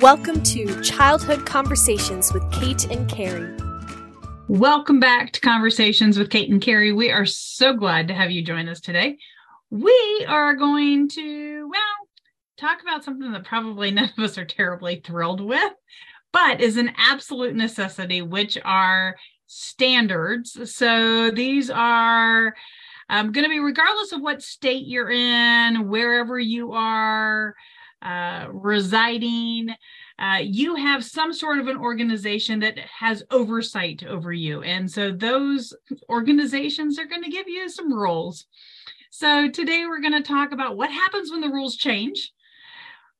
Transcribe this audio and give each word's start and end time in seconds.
Welcome 0.00 0.42
to 0.42 0.82
Childhood 0.82 1.46
Conversations 1.46 2.34
with 2.34 2.48
Kate 2.52 2.84
and 2.90 3.08
Carrie. 3.08 3.56
Welcome 4.46 5.00
back 5.00 5.32
to 5.32 5.40
Conversations 5.40 6.18
with 6.18 6.28
Kate 6.28 6.50
and 6.50 6.60
Carrie. 6.60 6.92
We 6.92 7.10
are 7.10 7.24
so 7.24 7.72
glad 7.72 8.08
to 8.08 8.14
have 8.14 8.30
you 8.30 8.42
join 8.42 8.68
us 8.68 8.80
today. 8.80 9.16
We 9.70 10.26
are 10.28 10.54
going 10.54 11.08
to, 11.08 11.70
well, 11.70 12.08
talk 12.58 12.82
about 12.82 13.04
something 13.04 13.32
that 13.32 13.44
probably 13.44 13.90
none 13.92 14.10
of 14.16 14.22
us 14.22 14.36
are 14.36 14.44
terribly 14.44 15.00
thrilled 15.02 15.40
with, 15.40 15.72
but 16.30 16.60
is 16.60 16.76
an 16.76 16.92
absolute 16.98 17.56
necessity, 17.56 18.20
which 18.20 18.58
are 18.66 19.16
standards. 19.46 20.74
So 20.74 21.30
these 21.30 21.70
are 21.70 22.54
um, 23.08 23.32
going 23.32 23.44
to 23.44 23.50
be 23.50 23.60
regardless 23.60 24.12
of 24.12 24.20
what 24.20 24.42
state 24.42 24.86
you're 24.86 25.10
in, 25.10 25.88
wherever 25.88 26.38
you 26.38 26.72
are 26.72 27.54
uh, 28.06 28.46
residing, 28.52 29.68
uh, 30.18 30.38
you 30.40 30.76
have 30.76 31.04
some 31.04 31.32
sort 31.32 31.58
of 31.58 31.66
an 31.66 31.76
organization 31.76 32.60
that 32.60 32.78
has 32.78 33.24
oversight 33.32 34.04
over 34.04 34.32
you. 34.32 34.62
And 34.62 34.88
so 34.88 35.10
those 35.10 35.74
organizations 36.08 37.00
are 37.00 37.06
going 37.06 37.24
to 37.24 37.30
give 37.30 37.48
you 37.48 37.68
some 37.68 37.92
rules. 37.92 38.46
So 39.10 39.50
today 39.50 39.86
we're 39.86 40.00
going 40.00 40.12
to 40.12 40.22
talk 40.22 40.52
about 40.52 40.76
what 40.76 40.90
happens 40.90 41.32
when 41.32 41.40
the 41.40 41.48
rules 41.48 41.76
change. 41.76 42.32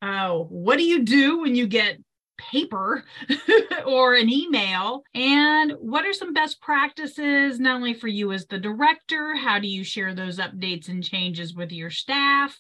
Uh, 0.01 0.35
what 0.35 0.77
do 0.77 0.85
you 0.85 1.03
do 1.03 1.41
when 1.41 1.57
you 1.57 1.66
get 1.66 1.99
paper 2.39 3.03
or 3.87 4.15
an 4.15 4.30
email 4.30 5.03
and 5.15 5.73
what 5.80 6.05
are 6.05 6.13
some 6.13 6.33
best 6.33 6.61
practices 6.61 7.59
not 7.59 7.77
only 7.77 7.95
for 7.95 8.09
you 8.09 8.30
as 8.30 8.45
the 8.45 8.59
director 8.59 9.35
how 9.35 9.59
do 9.59 9.66
you 9.66 9.83
share 9.83 10.15
those 10.15 10.39
updates 10.39 10.89
and 10.89 11.03
changes 11.03 11.55
with 11.55 11.73
your 11.73 11.89
staff 11.89 12.55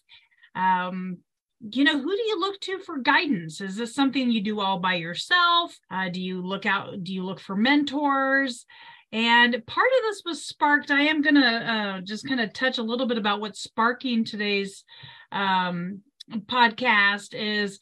um, 0.54 1.18
you 1.60 1.84
know 1.84 1.98
who 1.98 2.16
do 2.16 2.22
you 2.22 2.38
look 2.38 2.60
to 2.60 2.78
for 2.80 2.98
guidance? 2.98 3.60
Is 3.60 3.76
this 3.76 3.94
something 3.94 4.30
you 4.30 4.40
do 4.40 4.60
all 4.60 4.78
by 4.78 4.94
yourself? 4.94 5.78
Uh, 5.90 6.08
do 6.08 6.20
you 6.20 6.42
look 6.42 6.66
out 6.66 7.02
do 7.02 7.12
you 7.12 7.24
look 7.24 7.40
for 7.40 7.56
mentors? 7.56 8.66
And 9.12 9.64
part 9.66 9.86
of 9.86 10.02
this 10.02 10.22
was 10.26 10.44
sparked 10.44 10.90
i 10.90 11.02
am 11.02 11.22
going 11.22 11.36
to 11.36 11.46
uh, 11.46 12.00
just 12.00 12.26
kind 12.26 12.40
of 12.40 12.52
touch 12.52 12.78
a 12.78 12.82
little 12.82 13.06
bit 13.06 13.18
about 13.18 13.40
what's 13.40 13.62
sparking 13.62 14.24
today's 14.24 14.84
um, 15.30 16.00
podcast 16.46 17.32
is 17.32 17.78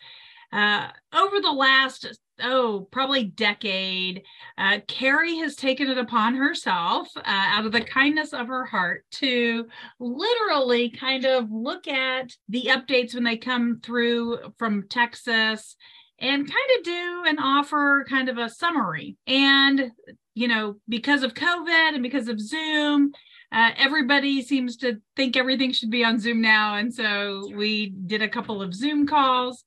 uh, 0.53 0.89
over 1.13 1.41
the 1.41 1.51
last 1.51 2.07
oh 2.43 2.89
probably 2.91 3.25
decade. 3.25 4.23
Uh, 4.59 4.79
carrie 4.87 5.37
has 5.37 5.57
taken 5.57 5.89
it 5.89 5.99
upon 5.99 6.35
herself 6.35 7.09
uh, 7.17 7.23
out 7.25 7.67
of 7.67 7.73
the 7.73 7.81
kindness 7.81 8.33
of 8.33 8.49
her 8.49 8.65
heart 8.65 9.05
to 9.13 9.67
literally 10.01 10.91
kind 10.91 11.25
of 11.25 11.51
look 11.51 11.87
at 11.89 12.33
the 12.49 12.71
updates 12.71 13.15
when 13.15 13.25
they 13.25 13.37
come 13.37 13.81
through 13.83 14.39
from 14.59 14.89
texas 14.89 15.77
and 16.19 16.47
kind 16.47 16.79
of 16.79 16.85
do 16.85 17.25
and 17.27 17.39
offer 17.41 18.07
kind 18.09 18.29
of 18.29 18.39
a 18.39 18.49
summary. 18.49 19.17
And 19.27 19.93
you 20.35 20.49
know 20.49 20.77
because 20.89 21.23
of 21.23 21.35
covid 21.35 21.95
and 21.95 22.03
because 22.03 22.27
of 22.29 22.41
zoom 22.41 23.13
uh, 23.55 23.71
everybody 23.77 24.43
seems 24.43 24.77
to 24.79 25.01
think 25.15 25.37
everything 25.37 25.73
should 25.73 25.91
be 25.91 26.05
on 26.05 26.19
zoom 26.19 26.41
now. 26.41 26.75
And 26.75 26.93
so 26.93 27.49
we 27.55 27.91
did 27.91 28.21
a 28.21 28.29
couple 28.29 28.61
of 28.61 28.75
zoom 28.75 29.07
calls 29.07 29.63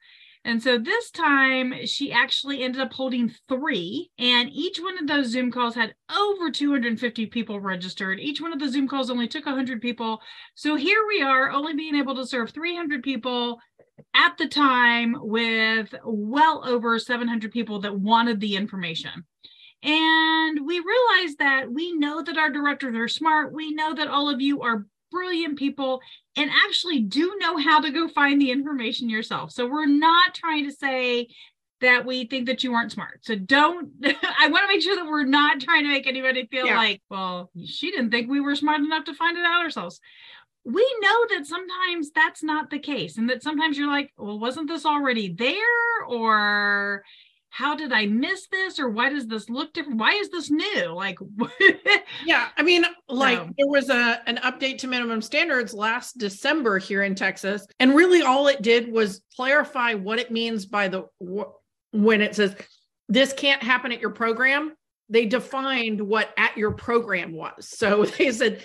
and 0.47 0.63
so 0.63 0.77
this 0.77 1.11
time 1.11 1.73
she 1.85 2.13
actually 2.13 2.63
ended 2.63 2.79
up 2.79 2.93
holding 2.93 3.33
three, 3.49 4.09
and 4.17 4.49
each 4.49 4.79
one 4.79 4.97
of 4.97 5.05
those 5.05 5.27
Zoom 5.27 5.51
calls 5.51 5.75
had 5.75 5.93
over 6.09 6.49
250 6.49 7.25
people 7.25 7.59
registered. 7.59 8.21
Each 8.21 8.39
one 8.39 8.53
of 8.53 8.59
the 8.59 8.69
Zoom 8.69 8.87
calls 8.87 9.09
only 9.09 9.27
took 9.27 9.45
100 9.45 9.81
people. 9.81 10.21
So 10.55 10.77
here 10.77 11.05
we 11.05 11.21
are, 11.21 11.51
only 11.51 11.73
being 11.73 11.95
able 11.95 12.15
to 12.15 12.25
serve 12.25 12.51
300 12.51 13.03
people 13.03 13.59
at 14.15 14.37
the 14.37 14.47
time 14.47 15.17
with 15.19 15.93
well 16.05 16.63
over 16.65 16.97
700 16.97 17.51
people 17.51 17.81
that 17.81 17.99
wanted 17.99 18.39
the 18.39 18.55
information. 18.55 19.25
And 19.83 20.65
we 20.65 20.79
realized 20.79 21.39
that 21.39 21.65
we 21.69 21.91
know 21.91 22.23
that 22.23 22.37
our 22.37 22.49
directors 22.49 22.95
are 22.95 23.09
smart. 23.09 23.51
We 23.51 23.73
know 23.73 23.93
that 23.93 24.07
all 24.07 24.29
of 24.29 24.39
you 24.39 24.61
are 24.61 24.85
brilliant 25.11 25.57
people 25.57 26.01
and 26.35 26.49
actually 26.65 27.01
do 27.01 27.35
know 27.39 27.57
how 27.57 27.79
to 27.79 27.91
go 27.91 28.07
find 28.07 28.41
the 28.41 28.51
information 28.51 29.09
yourself. 29.09 29.51
So 29.51 29.67
we're 29.67 29.85
not 29.85 30.33
trying 30.33 30.65
to 30.67 30.73
say 30.73 31.27
that 31.81 32.05
we 32.05 32.25
think 32.25 32.47
that 32.47 32.63
you 32.63 32.73
aren't 32.73 32.91
smart. 32.91 33.19
So 33.23 33.35
don't, 33.35 33.91
I 34.03 34.47
want 34.49 34.63
to 34.63 34.67
make 34.67 34.81
sure 34.81 34.95
that 34.95 35.05
we're 35.05 35.25
not 35.25 35.59
trying 35.59 35.83
to 35.83 35.89
make 35.89 36.07
anybody 36.07 36.47
feel 36.49 36.65
yeah. 36.65 36.77
like, 36.77 37.01
well, 37.09 37.51
she 37.65 37.91
didn't 37.91 38.11
think 38.11 38.29
we 38.29 38.41
were 38.41 38.55
smart 38.55 38.81
enough 38.81 39.05
to 39.05 39.13
find 39.13 39.37
it 39.37 39.45
out 39.45 39.63
ourselves. 39.63 39.99
We 40.63 40.83
know 41.01 41.25
that 41.29 41.45
sometimes 41.45 42.11
that's 42.11 42.43
not 42.43 42.69
the 42.69 42.79
case. 42.79 43.17
And 43.17 43.29
that 43.29 43.43
sometimes 43.43 43.77
you're 43.77 43.87
like, 43.87 44.11
well, 44.17 44.39
wasn't 44.39 44.67
this 44.67 44.85
already 44.85 45.31
there? 45.31 46.05
Or, 46.09 47.03
how 47.49 47.75
did 47.75 47.91
I 47.91 48.05
miss 48.05 48.47
this 48.51 48.79
or 48.79 48.89
why 48.89 49.09
does 49.09 49.27
this 49.27 49.49
look 49.49 49.73
different? 49.73 49.99
Why 49.99 50.13
is 50.13 50.29
this 50.29 50.51
new? 50.51 50.87
Like, 50.93 51.17
yeah, 52.25 52.49
I 52.55 52.63
mean, 52.63 52.85
like 53.09 53.39
no. 53.39 53.53
there 53.57 53.67
was 53.67 53.89
a 53.89 54.21
an 54.27 54.37
update 54.37 54.77
to 54.79 54.87
minimum 54.87 55.21
standards 55.21 55.73
last 55.73 56.17
December 56.17 56.77
here 56.77 57.03
in 57.03 57.15
Texas, 57.15 57.65
and 57.79 57.95
really 57.95 58.21
all 58.21 58.47
it 58.47 58.61
did 58.61 58.91
was 58.91 59.21
clarify 59.35 59.93
what 59.93 60.19
it 60.19 60.31
means 60.31 60.65
by 60.65 60.87
the 60.87 61.05
when 61.91 62.21
it 62.21 62.35
says 62.35 62.55
this 63.09 63.33
can't 63.33 63.63
happen 63.63 63.91
at 63.91 64.01
your 64.01 64.11
program. 64.11 64.73
They 65.09 65.25
defined 65.25 66.01
what 66.01 66.33
at 66.37 66.57
your 66.57 66.71
program 66.71 67.33
was. 67.33 67.69
So 67.69 68.05
they 68.17 68.31
said 68.31 68.63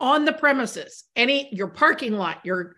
on 0.00 0.24
the 0.24 0.32
premises, 0.32 1.04
any 1.14 1.48
your 1.52 1.68
parking 1.68 2.12
lot, 2.14 2.44
your 2.44 2.76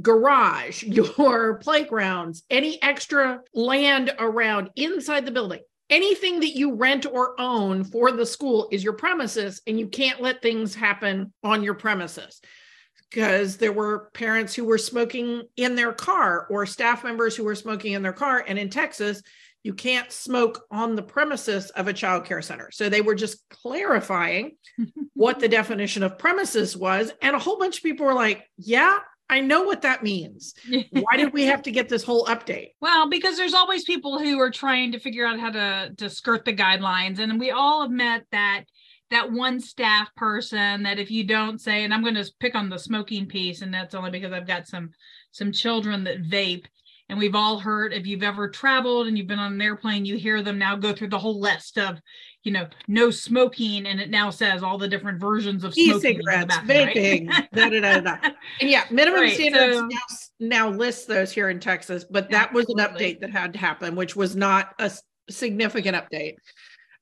garage, 0.00 0.82
your 0.82 1.58
playgrounds, 1.58 2.42
any 2.50 2.82
extra 2.82 3.40
land 3.52 4.12
around 4.18 4.70
inside 4.76 5.26
the 5.26 5.32
building. 5.32 5.60
Anything 5.90 6.40
that 6.40 6.56
you 6.56 6.74
rent 6.74 7.04
or 7.04 7.38
own 7.38 7.84
for 7.84 8.10
the 8.10 8.24
school 8.24 8.68
is 8.72 8.82
your 8.82 8.94
premises, 8.94 9.60
and 9.66 9.78
you 9.78 9.86
can't 9.86 10.20
let 10.20 10.40
things 10.40 10.74
happen 10.74 11.32
on 11.42 11.62
your 11.62 11.74
premises 11.74 12.40
because 13.10 13.58
there 13.58 13.72
were 13.72 14.10
parents 14.12 14.54
who 14.54 14.64
were 14.64 14.78
smoking 14.78 15.42
in 15.56 15.76
their 15.76 15.92
car 15.92 16.46
or 16.50 16.66
staff 16.66 17.04
members 17.04 17.36
who 17.36 17.44
were 17.44 17.54
smoking 17.54 17.92
in 17.92 18.02
their 18.02 18.12
car. 18.12 18.44
And 18.46 18.58
in 18.58 18.70
Texas, 18.70 19.22
you 19.62 19.72
can't 19.72 20.10
smoke 20.10 20.64
on 20.70 20.96
the 20.96 21.02
premises 21.02 21.70
of 21.70 21.86
a 21.86 21.92
child 21.92 22.24
care 22.24 22.42
center. 22.42 22.70
So 22.72 22.88
they 22.88 23.00
were 23.00 23.14
just 23.14 23.48
clarifying 23.48 24.56
what 25.14 25.38
the 25.38 25.48
definition 25.48 26.02
of 26.02 26.18
premises 26.18 26.76
was. 26.76 27.12
And 27.22 27.36
a 27.36 27.38
whole 27.38 27.58
bunch 27.58 27.76
of 27.76 27.82
people 27.82 28.04
were 28.04 28.14
like, 28.14 28.48
yeah, 28.58 28.98
I 29.30 29.40
know 29.40 29.62
what 29.62 29.82
that 29.82 30.02
means. 30.02 30.54
Why 30.90 31.16
did 31.16 31.32
we 31.32 31.44
have 31.44 31.62
to 31.62 31.70
get 31.70 31.88
this 31.88 32.04
whole 32.04 32.26
update? 32.26 32.72
Well, 32.80 33.08
because 33.08 33.36
there's 33.36 33.54
always 33.54 33.84
people 33.84 34.18
who 34.18 34.38
are 34.40 34.50
trying 34.50 34.92
to 34.92 34.98
figure 34.98 35.26
out 35.26 35.40
how 35.40 35.50
to 35.50 35.94
to 35.96 36.10
skirt 36.10 36.44
the 36.44 36.52
guidelines, 36.52 37.18
and 37.18 37.40
we 37.40 37.50
all 37.50 37.82
have 37.82 37.90
met 37.90 38.24
that 38.32 38.64
that 39.10 39.32
one 39.32 39.60
staff 39.60 40.14
person 40.16 40.82
that 40.82 40.98
if 40.98 41.10
you 41.10 41.24
don't 41.24 41.60
say, 41.60 41.84
and 41.84 41.94
I'm 41.94 42.02
going 42.02 42.14
to 42.16 42.30
pick 42.40 42.54
on 42.54 42.68
the 42.68 42.78
smoking 42.78 43.26
piece, 43.26 43.62
and 43.62 43.72
that's 43.72 43.94
only 43.94 44.10
because 44.10 44.32
I've 44.32 44.46
got 44.46 44.66
some 44.66 44.90
some 45.32 45.52
children 45.52 46.04
that 46.04 46.22
vape, 46.22 46.66
and 47.08 47.18
we've 47.18 47.34
all 47.34 47.58
heard 47.58 47.92
if 47.92 48.06
you've 48.06 48.22
ever 48.22 48.48
traveled 48.48 49.06
and 49.06 49.16
you've 49.16 49.26
been 49.26 49.38
on 49.38 49.54
an 49.54 49.62
airplane, 49.62 50.04
you 50.04 50.16
hear 50.16 50.42
them 50.42 50.58
now 50.58 50.76
go 50.76 50.92
through 50.92 51.08
the 51.08 51.18
whole 51.18 51.40
list 51.40 51.78
of 51.78 52.00
you 52.44 52.52
know, 52.52 52.68
no 52.86 53.10
smoking, 53.10 53.86
and 53.86 53.98
it 54.00 54.10
now 54.10 54.30
says 54.30 54.62
all 54.62 54.76
the 54.76 54.86
different 54.86 55.18
versions 55.18 55.64
of 55.64 55.74
smoking. 55.74 55.96
E-cigarettes, 55.96 56.56
vaping, 56.58 57.28
right? 57.28 57.50
da, 57.52 57.68
da, 57.70 57.80
da, 57.80 58.00
da. 58.00 58.16
And 58.60 58.70
yeah, 58.70 58.84
minimum 58.90 59.22
right, 59.22 59.34
standards 59.34 59.76
so, 59.76 59.86
now, 59.86 60.68
now 60.68 60.68
lists 60.68 61.06
those 61.06 61.32
here 61.32 61.48
in 61.48 61.58
Texas, 61.58 62.04
but 62.04 62.30
that 62.30 62.48
absolutely. 62.48 62.74
was 62.74 62.84
an 62.84 62.94
update 62.94 63.20
that 63.20 63.30
had 63.30 63.54
to 63.54 63.58
happen, 63.58 63.96
which 63.96 64.14
was 64.14 64.36
not 64.36 64.74
a 64.78 64.92
significant 65.30 65.96
update. 65.96 66.36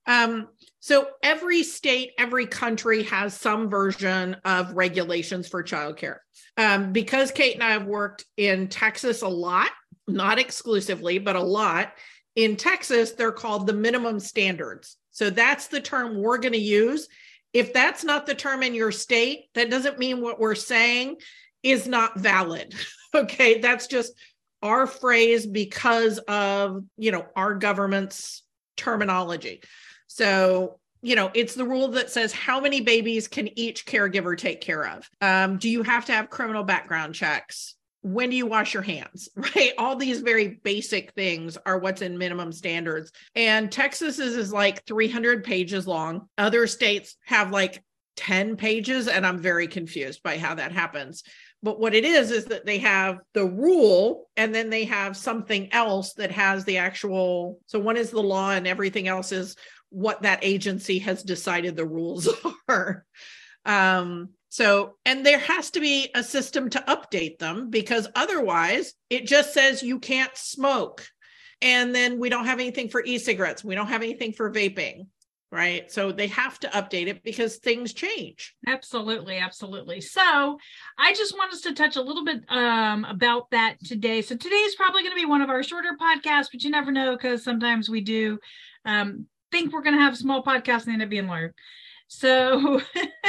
Um, 0.05 0.47
so 0.79 1.07
every 1.21 1.63
state, 1.63 2.11
every 2.17 2.45
country 2.45 3.03
has 3.03 3.33
some 3.33 3.69
version 3.69 4.37
of 4.45 4.73
regulations 4.73 5.47
for 5.47 5.63
childcare. 5.63 6.17
Um, 6.57 6.91
because 6.91 7.31
Kate 7.31 7.53
and 7.53 7.63
I 7.63 7.71
have 7.71 7.85
worked 7.85 8.25
in 8.37 8.67
Texas 8.67 9.21
a 9.21 9.27
lot, 9.27 9.71
not 10.07 10.39
exclusively, 10.39 11.19
but 11.19 11.35
a 11.35 11.41
lot. 11.41 11.93
In 12.35 12.55
Texas, 12.55 13.11
they're 13.11 13.31
called 13.31 13.67
the 13.67 13.73
minimum 13.73 14.19
standards. 14.19 14.97
So 15.13 15.29
that's 15.29 15.67
the 15.67 15.79
term 15.79 16.17
we're 16.17 16.39
going 16.39 16.53
to 16.53 16.59
use. 16.59 17.07
If 17.53 17.71
that's 17.71 18.03
not 18.03 18.25
the 18.25 18.35
term 18.35 18.63
in 18.63 18.73
your 18.73 18.91
state, 18.91 19.45
that 19.53 19.69
doesn't 19.69 19.99
mean 19.99 20.21
what 20.21 20.39
we're 20.39 20.55
saying 20.55 21.17
is 21.61 21.87
not 21.87 22.19
valid. 22.19 22.75
okay, 23.15 23.59
that's 23.59 23.87
just 23.87 24.13
our 24.61 24.87
phrase 24.87 25.45
because 25.45 26.17
of, 26.19 26.83
you 26.97 27.11
know, 27.11 27.25
our 27.35 27.53
government's 27.53 28.43
terminology. 28.75 29.61
So, 30.07 30.79
you 31.01 31.15
know, 31.15 31.29
it's 31.33 31.53
the 31.53 31.65
rule 31.65 31.89
that 31.89 32.09
says 32.09 32.31
how 32.33 32.59
many 32.59 32.81
babies 32.81 33.27
can 33.27 33.57
each 33.57 33.85
caregiver 33.85 34.37
take 34.37 34.61
care 34.61 34.87
of? 34.87 35.07
Um, 35.21 35.57
do 35.57 35.69
you 35.69 35.83
have 35.83 36.05
to 36.05 36.13
have 36.13 36.29
criminal 36.29 36.63
background 36.63 37.13
checks? 37.13 37.75
When 38.03 38.29
do 38.29 38.35
you 38.35 38.45
wash 38.45 38.73
your 38.73 38.83
hands 38.83 39.29
right? 39.35 39.71
All 39.77 39.95
these 39.95 40.19
very 40.19 40.59
basic 40.63 41.13
things 41.13 41.57
are 41.65 41.79
what's 41.79 42.01
in 42.01 42.17
minimum 42.17 42.51
standards. 42.51 43.11
And 43.33 43.71
texas 43.71 44.19
is, 44.19 44.35
is 44.35 44.53
like 44.53 44.85
300 44.85 45.43
pages 45.43 45.87
long. 45.87 46.27
Other 46.37 46.67
states 46.67 47.15
have 47.25 47.51
like 47.51 47.83
10 48.15 48.57
pages 48.57 49.07
and 49.07 49.25
i'm 49.25 49.39
very 49.39 49.67
confused 49.67 50.21
by 50.21 50.37
how 50.37 50.53
that 50.55 50.71
happens. 50.71 51.23
But 51.63 51.79
what 51.79 51.95
it 51.95 52.03
is 52.03 52.29
is 52.29 52.45
that 52.45 52.65
they 52.65 52.79
have 52.79 53.19
the 53.33 53.45
rule 53.45 54.29
and 54.35 54.53
then 54.53 54.69
they 54.69 54.83
have 54.83 55.15
something 55.15 55.71
else 55.71 56.13
that 56.15 56.31
has 56.31 56.65
the 56.65 56.77
actual 56.77 57.59
so 57.67 57.79
one 57.79 57.97
is 57.97 58.11
the 58.11 58.21
law 58.21 58.51
and 58.51 58.67
everything 58.67 59.07
else 59.07 59.31
is 59.31 59.55
what 59.89 60.23
that 60.23 60.39
agency 60.41 60.99
has 60.99 61.23
decided 61.23 61.75
the 61.75 61.85
rules 61.85 62.27
are. 62.67 63.05
Um 63.65 64.29
so 64.53 64.97
and 65.03 65.25
there 65.25 65.39
has 65.39 65.71
to 65.71 65.79
be 65.79 66.11
a 66.13 66.21
system 66.21 66.69
to 66.69 66.79
update 66.87 67.39
them 67.39 67.71
because 67.71 68.07
otherwise 68.13 68.93
it 69.09 69.25
just 69.25 69.51
says 69.51 69.81
you 69.81 69.99
can't 69.99 70.37
smoke 70.37 71.07
and 71.61 71.95
then 71.95 72.19
we 72.19 72.29
don't 72.29 72.45
have 72.45 72.59
anything 72.59 72.87
for 72.87 73.03
e-cigarettes 73.03 73.63
we 73.63 73.73
don't 73.73 73.87
have 73.87 74.03
anything 74.03 74.31
for 74.31 74.51
vaping 74.51 75.07
right? 75.51 75.91
So 75.91 76.11
they 76.11 76.25
have 76.27 76.59
to 76.61 76.67
update 76.69 77.05
it 77.05 77.21
because 77.23 77.57
things 77.57 77.93
change. 77.93 78.55
Absolutely, 78.65 79.37
absolutely. 79.37 80.01
So 80.01 80.57
I 80.97 81.13
just 81.13 81.37
want 81.37 81.53
us 81.53 81.61
to 81.61 81.75
touch 81.75 81.95
a 81.95 82.01
little 82.01 82.25
bit 82.25 82.41
um, 82.49 83.05
about 83.05 83.51
that 83.51 83.75
today. 83.85 84.23
So 84.23 84.35
today 84.35 84.55
is 84.55 84.73
probably 84.73 85.03
going 85.03 85.15
to 85.15 85.21
be 85.21 85.27
one 85.27 85.43
of 85.43 85.51
our 85.51 85.61
shorter 85.61 85.95
podcasts, 86.01 86.47
but 86.51 86.63
you 86.63 86.71
never 86.71 86.91
know 86.91 87.15
because 87.15 87.43
sometimes 87.43 87.87
we 87.87 88.01
do 88.01 88.39
um, 88.85 89.27
think 89.51 89.71
we're 89.71 89.83
going 89.83 89.95
to 89.95 90.01
have 90.01 90.17
small 90.17 90.43
podcast 90.43 90.85
and 90.85 90.93
end 90.93 91.03
up 91.03 91.09
being 91.09 91.27
longer. 91.27 91.53
So, 92.15 92.79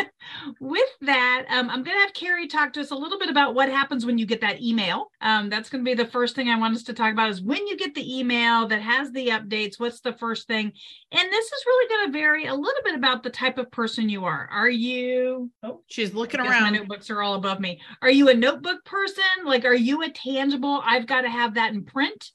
with 0.60 0.88
that, 1.00 1.46
um, 1.48 1.70
I'm 1.70 1.82
going 1.82 1.96
to 1.96 2.02
have 2.02 2.12
Carrie 2.12 2.46
talk 2.46 2.74
to 2.74 2.80
us 2.80 2.90
a 2.90 2.94
little 2.94 3.18
bit 3.18 3.30
about 3.30 3.54
what 3.54 3.70
happens 3.70 4.04
when 4.04 4.18
you 4.18 4.26
get 4.26 4.42
that 4.42 4.60
email. 4.60 5.10
Um, 5.22 5.48
that's 5.48 5.70
going 5.70 5.82
to 5.82 5.90
be 5.90 5.94
the 5.94 6.08
first 6.08 6.36
thing 6.36 6.48
I 6.48 6.58
want 6.58 6.76
us 6.76 6.82
to 6.84 6.92
talk 6.92 7.10
about 7.10 7.30
is 7.30 7.40
when 7.40 7.66
you 7.66 7.78
get 7.78 7.94
the 7.94 8.18
email 8.18 8.68
that 8.68 8.82
has 8.82 9.10
the 9.10 9.28
updates, 9.28 9.80
what's 9.80 10.00
the 10.00 10.12
first 10.12 10.46
thing? 10.46 10.70
And 11.12 11.32
this 11.32 11.46
is 11.46 11.66
really 11.66 11.88
going 11.88 12.06
to 12.06 12.18
vary 12.18 12.46
a 12.46 12.54
little 12.54 12.82
bit 12.84 12.94
about 12.94 13.22
the 13.22 13.30
type 13.30 13.56
of 13.56 13.70
person 13.70 14.10
you 14.10 14.26
are. 14.26 14.48
Are 14.52 14.70
you? 14.70 15.50
Oh, 15.62 15.80
she's 15.86 16.12
looking 16.12 16.40
around. 16.40 16.64
My 16.64 16.70
notebooks 16.70 17.08
are 17.08 17.22
all 17.22 17.34
above 17.34 17.60
me. 17.60 17.80
Are 18.02 18.10
you 18.10 18.28
a 18.28 18.34
notebook 18.34 18.84
person? 18.84 19.24
Like, 19.46 19.64
are 19.64 19.74
you 19.74 20.02
a 20.02 20.10
tangible? 20.10 20.82
I've 20.84 21.06
got 21.06 21.22
to 21.22 21.30
have 21.30 21.54
that 21.54 21.72
in 21.72 21.84
print 21.84 22.30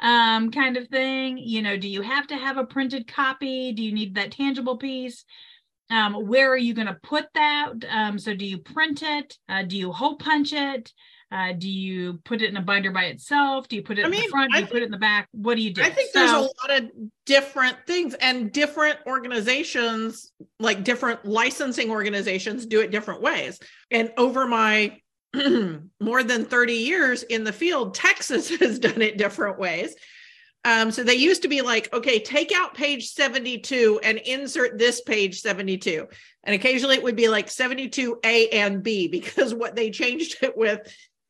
um 0.00 0.50
kind 0.50 0.76
of 0.76 0.86
thing 0.88 1.38
you 1.38 1.62
know 1.62 1.78
do 1.78 1.88
you 1.88 2.02
have 2.02 2.26
to 2.26 2.36
have 2.36 2.58
a 2.58 2.64
printed 2.64 3.08
copy 3.08 3.72
do 3.72 3.82
you 3.82 3.92
need 3.92 4.14
that 4.14 4.30
tangible 4.30 4.76
piece 4.76 5.24
um, 5.90 6.14
where 6.14 6.50
are 6.50 6.56
you 6.56 6.74
going 6.74 6.88
to 6.88 6.98
put 7.02 7.26
that? 7.34 7.72
Um, 7.90 8.18
so 8.18 8.34
do 8.34 8.44
you 8.44 8.58
print 8.58 9.02
it? 9.02 9.36
Uh, 9.48 9.62
do 9.62 9.76
you 9.76 9.92
hole 9.92 10.16
punch 10.16 10.52
it? 10.52 10.92
Uh, 11.30 11.52
do 11.52 11.68
you 11.68 12.20
put 12.24 12.40
it 12.40 12.50
in 12.50 12.56
a 12.56 12.62
binder 12.62 12.90
by 12.92 13.04
itself? 13.04 13.66
Do 13.68 13.76
you 13.76 13.82
put 13.82 13.98
it 13.98 14.02
I 14.02 14.04
in 14.04 14.10
mean, 14.12 14.22
the 14.22 14.28
front? 14.28 14.52
Do 14.52 14.56
I 14.56 14.60
you 14.60 14.66
think, 14.66 14.72
put 14.72 14.82
it 14.82 14.86
in 14.86 14.90
the 14.92 14.98
back? 14.98 15.28
What 15.32 15.56
do 15.56 15.62
you 15.62 15.72
do? 15.72 15.82
I 15.82 15.90
think 15.90 16.12
so, 16.12 16.20
there's 16.20 16.30
a 16.32 16.40
lot 16.40 16.82
of 16.82 16.90
different 17.24 17.76
things, 17.86 18.14
and 18.14 18.52
different 18.52 18.98
organizations, 19.06 20.30
like 20.60 20.84
different 20.84 21.24
licensing 21.24 21.90
organizations, 21.90 22.66
do 22.66 22.80
it 22.80 22.92
different 22.92 23.22
ways. 23.22 23.58
And 23.90 24.12
over 24.16 24.46
my 24.46 25.00
more 26.00 26.22
than 26.22 26.44
30 26.44 26.72
years 26.74 27.22
in 27.24 27.42
the 27.44 27.52
field, 27.52 27.94
Texas 27.94 28.48
has 28.60 28.78
done 28.78 29.02
it 29.02 29.18
different 29.18 29.58
ways. 29.58 29.96
Um, 30.66 30.90
so 30.90 31.04
they 31.04 31.14
used 31.14 31.42
to 31.42 31.48
be 31.48 31.62
like, 31.62 31.92
okay, 31.94 32.18
take 32.18 32.50
out 32.52 32.74
page 32.74 33.10
72 33.10 34.00
and 34.02 34.18
insert 34.18 34.76
this 34.76 35.00
page 35.00 35.40
72. 35.40 36.08
And 36.42 36.54
occasionally 36.56 36.96
it 36.96 37.04
would 37.04 37.14
be 37.14 37.28
like 37.28 37.46
72A 37.46 38.48
and 38.52 38.82
B 38.82 39.06
because 39.08 39.54
what 39.54 39.76
they 39.76 39.90
changed 39.90 40.42
it 40.42 40.56
with 40.56 40.80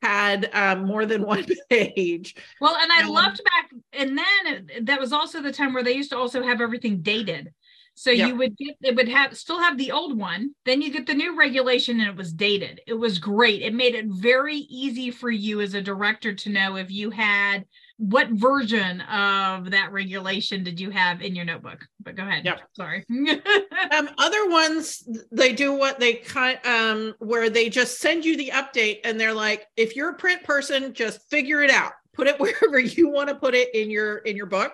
had 0.00 0.48
um, 0.54 0.86
more 0.86 1.04
than 1.04 1.20
one 1.22 1.44
page. 1.70 2.34
Well, 2.62 2.76
and 2.80 2.90
I 2.90 3.02
um, 3.02 3.10
loved 3.10 3.42
back, 3.44 3.70
and 3.92 4.18
then 4.18 4.86
that 4.86 5.00
was 5.00 5.12
also 5.12 5.42
the 5.42 5.52
time 5.52 5.74
where 5.74 5.84
they 5.84 5.94
used 5.94 6.10
to 6.10 6.18
also 6.18 6.42
have 6.42 6.62
everything 6.62 7.02
dated. 7.02 7.52
So 7.94 8.10
yeah. 8.10 8.26
you 8.26 8.36
would 8.36 8.56
get 8.56 8.76
it 8.82 8.94
would 8.94 9.08
have 9.08 9.36
still 9.36 9.58
have 9.58 9.78
the 9.78 9.92
old 9.92 10.18
one, 10.18 10.54
then 10.66 10.80
you 10.82 10.92
get 10.92 11.06
the 11.06 11.14
new 11.14 11.36
regulation 11.36 11.98
and 11.98 12.08
it 12.08 12.16
was 12.16 12.32
dated. 12.32 12.80
It 12.86 12.94
was 12.94 13.18
great. 13.18 13.62
It 13.62 13.74
made 13.74 13.94
it 13.94 14.06
very 14.06 14.56
easy 14.56 15.10
for 15.10 15.30
you 15.30 15.62
as 15.62 15.74
a 15.74 15.80
director 15.80 16.34
to 16.34 16.50
know 16.50 16.76
if 16.76 16.90
you 16.90 17.10
had 17.10 17.64
what 17.98 18.28
version 18.30 19.00
of 19.02 19.70
that 19.70 19.90
regulation 19.90 20.62
did 20.62 20.78
you 20.78 20.90
have 20.90 21.22
in 21.22 21.34
your 21.34 21.44
notebook? 21.44 21.86
But 22.02 22.14
go 22.14 22.24
ahead. 22.24 22.44
Yep. 22.44 22.60
Sorry. 22.74 23.04
um, 23.10 24.10
other 24.18 24.48
ones 24.50 25.08
they 25.32 25.52
do 25.52 25.72
what 25.72 25.98
they 25.98 26.14
kind 26.14 26.58
um 26.64 27.14
where 27.18 27.48
they 27.48 27.70
just 27.70 27.98
send 27.98 28.24
you 28.24 28.36
the 28.36 28.52
update 28.54 29.00
and 29.04 29.18
they're 29.18 29.34
like, 29.34 29.66
if 29.76 29.96
you're 29.96 30.10
a 30.10 30.14
print 30.14 30.42
person, 30.44 30.92
just 30.92 31.28
figure 31.30 31.62
it 31.62 31.70
out. 31.70 31.92
Put 32.12 32.26
it 32.26 32.38
wherever 32.40 32.78
you 32.78 33.08
want 33.08 33.30
to 33.30 33.34
put 33.34 33.54
it 33.54 33.74
in 33.74 33.90
your 33.90 34.18
in 34.18 34.36
your 34.36 34.46
book. 34.46 34.72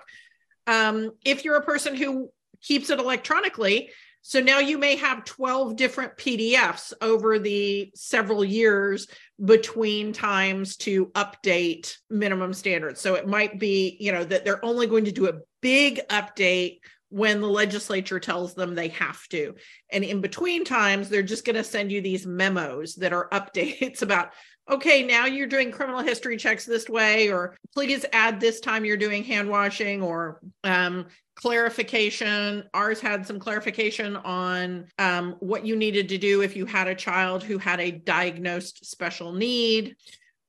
Um, 0.67 1.11
if 1.25 1.45
you're 1.45 1.57
a 1.57 1.63
person 1.63 1.95
who 1.95 2.29
keeps 2.61 2.89
it 2.89 2.99
electronically, 2.99 3.89
so 4.25 4.39
now 4.39 4.59
you 4.59 4.77
may 4.77 4.95
have 4.95 5.25
12 5.25 5.75
different 5.75 6.15
PDFs 6.15 6.93
over 7.01 7.39
the 7.39 7.91
several 7.93 8.45
years 8.45 9.07
between 9.43 10.13
times 10.13 10.77
to 10.77 11.07
update 11.07 11.97
minimum 12.09 12.53
standards. 12.53 13.01
So 13.01 13.15
it 13.15 13.27
might 13.27 13.59
be, 13.59 13.97
you 13.99 14.13
know, 14.13 14.23
that 14.23 14.45
they're 14.45 14.63
only 14.63 14.87
going 14.87 15.05
to 15.05 15.11
do 15.11 15.27
a 15.27 15.39
big 15.61 15.99
update 16.07 16.79
when 17.09 17.41
the 17.41 17.47
legislature 17.47 18.19
tells 18.19 18.55
them 18.55 18.73
they 18.73 18.87
have 18.87 19.27
to. 19.27 19.53
And 19.91 20.05
in 20.05 20.21
between 20.21 20.63
times, 20.63 21.09
they're 21.09 21.21
just 21.21 21.45
going 21.45 21.57
to 21.57 21.63
send 21.63 21.91
you 21.91 22.01
these 22.01 22.25
memos 22.25 22.95
that 22.95 23.13
are 23.13 23.29
updates 23.33 24.01
about, 24.01 24.31
okay, 24.69 25.03
now 25.03 25.25
you're 25.25 25.47
doing 25.47 25.71
criminal 25.71 26.01
history 26.01 26.37
checks 26.37 26.65
this 26.65 26.87
way, 26.87 27.29
or 27.31 27.57
please 27.73 28.05
add 28.13 28.39
this 28.39 28.59
time 28.59 28.85
you're 28.85 28.97
doing 28.97 29.23
hand 29.23 29.49
washing, 29.49 30.01
or 30.01 30.39
um, 30.63 31.05
clarification. 31.35 32.63
Ours 32.73 33.01
had 33.01 33.25
some 33.27 33.39
clarification 33.39 34.15
on 34.17 34.87
um, 34.99 35.35
what 35.39 35.65
you 35.65 35.75
needed 35.75 36.09
to 36.09 36.17
do 36.17 36.41
if 36.41 36.55
you 36.55 36.65
had 36.65 36.87
a 36.87 36.95
child 36.95 37.43
who 37.43 37.57
had 37.57 37.79
a 37.79 37.91
diagnosed 37.91 38.85
special 38.85 39.33
need, 39.33 39.95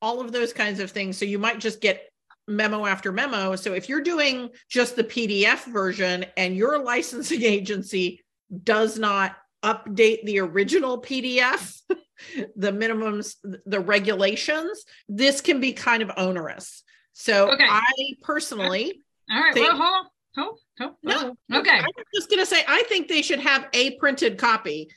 all 0.00 0.20
of 0.20 0.32
those 0.32 0.52
kinds 0.52 0.81
of 0.81 0.90
things. 0.90 1.17
So 1.19 1.25
you 1.25 1.38
might 1.38 1.58
just 1.58 1.81
get 1.81 2.08
memo 2.46 2.87
after 2.87 3.10
memo. 3.10 3.56
So 3.56 3.72
if 3.72 3.88
you're 3.88 4.02
doing 4.02 4.50
just 4.69 4.96
the 4.96 5.05
PDF 5.05 5.64
version 5.64 6.26
and 6.37 6.56
your 6.56 6.78
licensing 6.84 7.43
agency 7.43 8.22
does 8.62 8.99
not 8.99 9.37
update 9.64 10.25
the 10.25 10.40
original 10.40 11.00
PDF, 11.00 11.81
the 12.56 12.72
minimums, 12.72 13.37
the 13.66 13.81
regulations, 13.81 14.84
this 15.08 15.40
can 15.40 15.61
be 15.61 15.72
kind 15.72 16.02
of 16.02 16.11
onerous. 16.16 16.82
So 17.12 17.52
okay. 17.52 17.66
I 17.69 17.82
personally. 18.22 19.00
All 19.31 19.40
right. 19.40 19.55
Think, 19.55 19.69
well, 19.69 19.76
hold 19.81 19.94
on. 19.94 20.11
Oh, 20.37 20.56
oh, 20.81 20.96
no. 21.02 21.37
Oh, 21.52 21.58
okay. 21.61 21.78
I'm 21.78 22.05
just 22.14 22.28
going 22.28 22.40
to 22.40 22.46
say, 22.46 22.62
I 22.66 22.82
think 22.84 23.08
they 23.08 23.22
should 23.22 23.38
have 23.38 23.69
a 23.72 23.96
printed 23.99 24.37
copy 24.37 24.88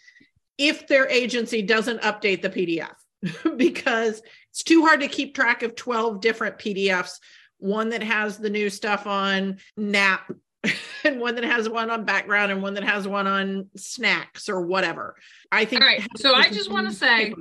if 0.57 0.87
their 0.87 1.07
agency 1.09 1.61
doesn't 1.61 2.01
update 2.01 2.41
the 2.41 2.49
PDF 2.49 2.95
because 3.57 4.21
it's 4.49 4.63
too 4.63 4.83
hard 4.83 5.01
to 5.01 5.07
keep 5.07 5.35
track 5.35 5.61
of 5.61 5.75
12 5.75 6.21
different 6.21 6.57
PDFs. 6.57 7.19
One 7.59 7.89
that 7.89 8.03
has 8.03 8.37
the 8.37 8.49
new 8.49 8.69
stuff 8.69 9.05
on 9.05 9.57
NAP 9.75 10.31
and 11.03 11.19
one 11.19 11.35
that 11.35 11.43
has 11.43 11.69
one 11.69 11.89
on 11.89 12.05
background 12.05 12.51
and 12.51 12.61
one 12.61 12.73
that 12.75 12.83
has 12.83 13.07
one 13.07 13.27
on 13.27 13.69
snacks 13.75 14.49
or 14.49 14.61
whatever. 14.61 15.15
I 15.51 15.65
think. 15.65 15.81
All 15.81 15.87
right. 15.87 16.05
So 16.17 16.33
I 16.33 16.49
just 16.49 16.71
want 16.71 16.87
to 16.87 16.93
say 16.93 17.33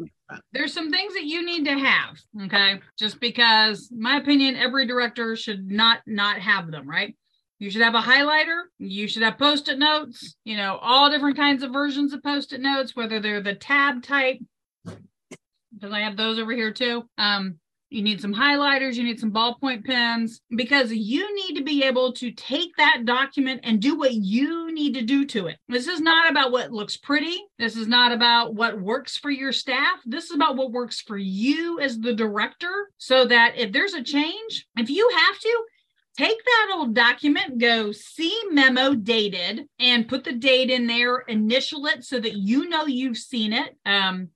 there's 0.52 0.73
some 0.73 0.90
things 0.90 1.14
that 1.14 1.25
you 1.25 1.45
need 1.45 1.64
to 1.64 1.78
have. 1.78 2.18
Okay. 2.45 2.80
Just 2.99 3.21
because, 3.21 3.90
my 3.97 4.16
opinion, 4.16 4.56
every 4.56 4.87
director 4.87 5.37
should 5.37 5.71
not 5.71 6.00
not 6.06 6.38
have 6.40 6.71
them. 6.71 6.88
Right. 6.88 7.16
You 7.59 7.71
should 7.71 7.83
have 7.83 7.95
a 7.95 8.00
highlighter. 8.00 8.64
You 8.78 9.09
should 9.09 9.23
have 9.23 9.38
post 9.38 9.68
it 9.68 9.78
notes, 9.78 10.37
you 10.45 10.56
know, 10.56 10.76
all 10.83 11.11
different 11.11 11.37
kinds 11.37 11.62
of 11.62 11.73
versions 11.73 12.12
of 12.12 12.23
post 12.23 12.52
it 12.52 12.61
notes, 12.61 12.95
whether 12.95 13.18
they're 13.18 13.40
the 13.40 13.54
tab 13.54 14.02
type, 14.02 14.38
because 14.85 15.92
I 15.92 16.00
have 16.00 16.18
those 16.18 16.38
over 16.38 16.52
here 16.52 16.71
too. 16.71 17.09
Um, 17.16 17.59
you 17.90 18.02
need 18.02 18.20
some 18.20 18.34
highlighters, 18.34 18.94
you 18.94 19.04
need 19.04 19.20
some 19.20 19.32
ballpoint 19.32 19.84
pens, 19.84 20.40
because 20.56 20.92
you 20.92 21.34
need 21.34 21.56
to 21.56 21.64
be 21.64 21.82
able 21.84 22.12
to 22.14 22.30
take 22.32 22.76
that 22.76 23.04
document 23.04 23.60
and 23.62 23.80
do 23.80 23.96
what 23.96 24.12
you 24.12 24.72
need 24.72 24.94
to 24.94 25.02
do 25.02 25.24
to 25.26 25.46
it. 25.46 25.58
This 25.68 25.86
is 25.86 26.00
not 26.00 26.30
about 26.30 26.52
what 26.52 26.72
looks 26.72 26.96
pretty. 26.96 27.38
This 27.58 27.76
is 27.76 27.86
not 27.86 28.12
about 28.12 28.54
what 28.54 28.80
works 28.80 29.16
for 29.16 29.30
your 29.30 29.52
staff. 29.52 29.98
This 30.04 30.24
is 30.24 30.32
about 30.32 30.56
what 30.56 30.72
works 30.72 31.00
for 31.00 31.16
you 31.16 31.80
as 31.80 31.98
the 31.98 32.14
director, 32.14 32.90
so 32.98 33.24
that 33.26 33.54
if 33.56 33.72
there's 33.72 33.94
a 33.94 34.02
change, 34.02 34.66
if 34.76 34.90
you 34.90 35.08
have 35.16 35.38
to, 35.38 35.64
take 36.16 36.42
that 36.44 36.72
old 36.74 36.94
document, 36.94 37.58
go 37.58 37.92
see 37.92 38.36
memo 38.50 38.94
dated, 38.94 39.66
and 39.78 40.08
put 40.08 40.24
the 40.24 40.32
date 40.32 40.70
in 40.70 40.86
there, 40.86 41.18
initial 41.18 41.86
it 41.86 42.04
so 42.04 42.18
that 42.18 42.34
you 42.34 42.68
know 42.68 42.86
you've 42.86 43.18
seen 43.18 43.52
it. 43.52 43.76
Um, 43.84 44.30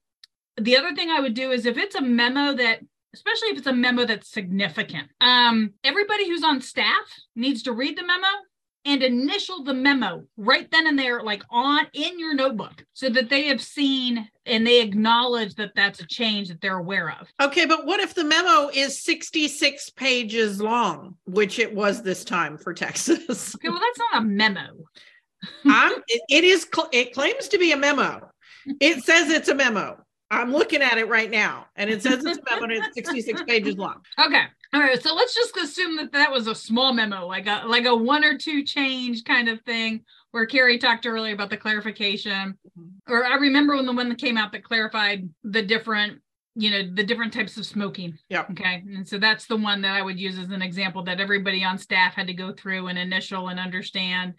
the 0.56 0.76
other 0.76 0.94
thing 0.94 1.10
I 1.10 1.20
would 1.20 1.34
do 1.34 1.52
is 1.52 1.64
if 1.64 1.78
it's 1.78 1.94
a 1.94 2.02
memo 2.02 2.54
that 2.54 2.80
especially 3.14 3.48
if 3.48 3.58
it's 3.58 3.66
a 3.66 3.72
memo 3.72 4.04
that's 4.04 4.30
significant. 4.30 5.08
Um, 5.20 5.74
everybody 5.84 6.28
who's 6.28 6.44
on 6.44 6.60
staff 6.60 7.06
needs 7.34 7.62
to 7.64 7.72
read 7.72 7.96
the 7.96 8.06
memo 8.06 8.28
and 8.86 9.02
initial 9.02 9.62
the 9.62 9.74
memo 9.74 10.24
right 10.36 10.70
then 10.70 10.86
and 10.86 10.98
there 10.98 11.22
like 11.22 11.42
on 11.50 11.86
in 11.92 12.18
your 12.18 12.34
notebook 12.34 12.84
so 12.94 13.10
that 13.10 13.28
they 13.28 13.44
have 13.44 13.60
seen 13.60 14.26
and 14.46 14.66
they 14.66 14.80
acknowledge 14.80 15.54
that 15.56 15.72
that's 15.76 16.00
a 16.00 16.06
change 16.06 16.48
that 16.48 16.60
they're 16.60 16.78
aware 16.78 17.10
of. 17.10 17.28
Okay 17.42 17.66
but 17.66 17.84
what 17.84 18.00
if 18.00 18.14
the 18.14 18.24
memo 18.24 18.70
is 18.72 19.02
66 19.02 19.90
pages 19.90 20.60
long 20.62 21.16
which 21.26 21.58
it 21.58 21.74
was 21.74 22.02
this 22.02 22.24
time 22.24 22.56
for 22.56 22.72
texas? 22.72 23.54
Okay 23.54 23.68
well 23.68 23.80
that's 23.80 23.98
not 23.98 24.22
a 24.22 24.24
memo. 24.24 24.68
It, 26.08 26.22
it 26.28 26.44
is 26.44 26.66
it 26.92 27.12
claims 27.12 27.48
to 27.48 27.58
be 27.58 27.72
a 27.72 27.76
memo. 27.76 28.30
It 28.80 29.04
says 29.04 29.30
it's 29.30 29.48
a 29.48 29.54
memo 29.54 29.98
I'm 30.30 30.52
looking 30.52 30.80
at 30.80 30.98
it 30.98 31.08
right 31.08 31.30
now, 31.30 31.66
and 31.76 31.90
it 31.90 32.02
says 32.02 32.24
it's 32.24 32.38
a 32.38 32.42
memo. 32.48 32.64
And 32.64 32.72
it's 32.72 32.94
66 32.94 33.42
pages 33.48 33.76
long. 33.76 34.00
Okay. 34.18 34.44
All 34.72 34.80
right. 34.80 35.02
So 35.02 35.14
let's 35.14 35.34
just 35.34 35.56
assume 35.56 35.96
that 35.96 36.12
that 36.12 36.30
was 36.30 36.46
a 36.46 36.54
small 36.54 36.92
memo, 36.92 37.26
like 37.26 37.46
a 37.46 37.64
like 37.66 37.86
a 37.86 37.94
one 37.94 38.24
or 38.24 38.38
two 38.38 38.62
change 38.62 39.24
kind 39.24 39.48
of 39.48 39.60
thing, 39.62 40.02
where 40.30 40.46
Carrie 40.46 40.78
talked 40.78 41.06
earlier 41.06 41.34
about 41.34 41.50
the 41.50 41.56
clarification. 41.56 42.56
Mm-hmm. 42.78 43.12
Or 43.12 43.24
I 43.24 43.34
remember 43.36 43.74
when 43.74 43.86
the 43.86 43.92
one 43.92 44.08
that 44.08 44.18
came 44.18 44.38
out 44.38 44.52
that 44.52 44.62
clarified 44.62 45.28
the 45.42 45.62
different 45.62 46.20
you 46.56 46.70
know 46.70 46.82
the 46.94 47.04
different 47.04 47.32
types 47.32 47.56
of 47.56 47.64
smoking 47.64 48.18
yeah 48.28 48.44
okay 48.50 48.82
and 48.88 49.06
so 49.06 49.18
that's 49.18 49.46
the 49.46 49.56
one 49.56 49.80
that 49.80 49.94
i 49.94 50.02
would 50.02 50.18
use 50.18 50.36
as 50.36 50.50
an 50.50 50.62
example 50.62 51.00
that 51.04 51.20
everybody 51.20 51.62
on 51.62 51.78
staff 51.78 52.14
had 52.14 52.26
to 52.26 52.34
go 52.34 52.52
through 52.52 52.88
and 52.88 52.98
initial 52.98 53.48
and 53.48 53.60
understand 53.60 54.34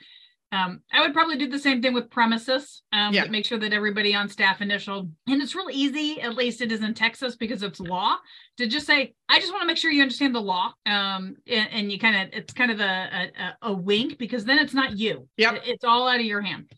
um, 0.52 0.82
I 0.92 1.02
would 1.02 1.14
probably 1.14 1.38
do 1.38 1.48
the 1.48 1.60
same 1.60 1.82
thing 1.82 1.94
with 1.94 2.10
premises. 2.10 2.84
Um, 2.92 3.14
yeah. 3.14 3.26
Make 3.26 3.46
sure 3.46 3.58
that 3.58 3.72
everybody 3.72 4.14
on 4.14 4.28
staff 4.28 4.62
initial, 4.62 5.10
and 5.28 5.42
it's 5.42 5.56
real 5.56 5.70
easy. 5.72 6.20
At 6.20 6.36
least 6.36 6.62
it 6.62 6.72
is 6.72 6.82
in 6.82 6.94
Texas 6.94 7.36
because 7.38 7.64
it's 7.64 7.80
law 7.80 8.18
to 8.58 8.68
just 8.68 8.86
say, 8.86 9.14
"I 9.30 9.40
just 9.40 9.52
want 9.52 9.62
to 9.62 9.68
make 9.68 9.78
sure 9.78 9.92
you 9.92 10.02
understand 10.02 10.36
the 10.36 10.42
law." 10.42 10.74
Um, 10.86 11.38
and, 11.48 11.70
and 11.72 11.92
you 11.92 12.00
kind 12.00 12.16
of, 12.16 12.34
it's 12.38 12.54
kind 12.54 12.72
of 12.72 12.82
a, 12.82 13.32
a, 13.40 13.70
a 13.70 13.74
wink 13.74 14.18
because 14.18 14.44
then 14.44 14.60
it's 14.60 14.74
not 14.74 14.98
you. 14.98 15.28
Yeah, 15.38 15.58
it's 15.64 15.86
all 15.86 16.08
out 16.08 16.20
of 16.20 16.26
your 16.26 16.42
hand. 16.42 16.70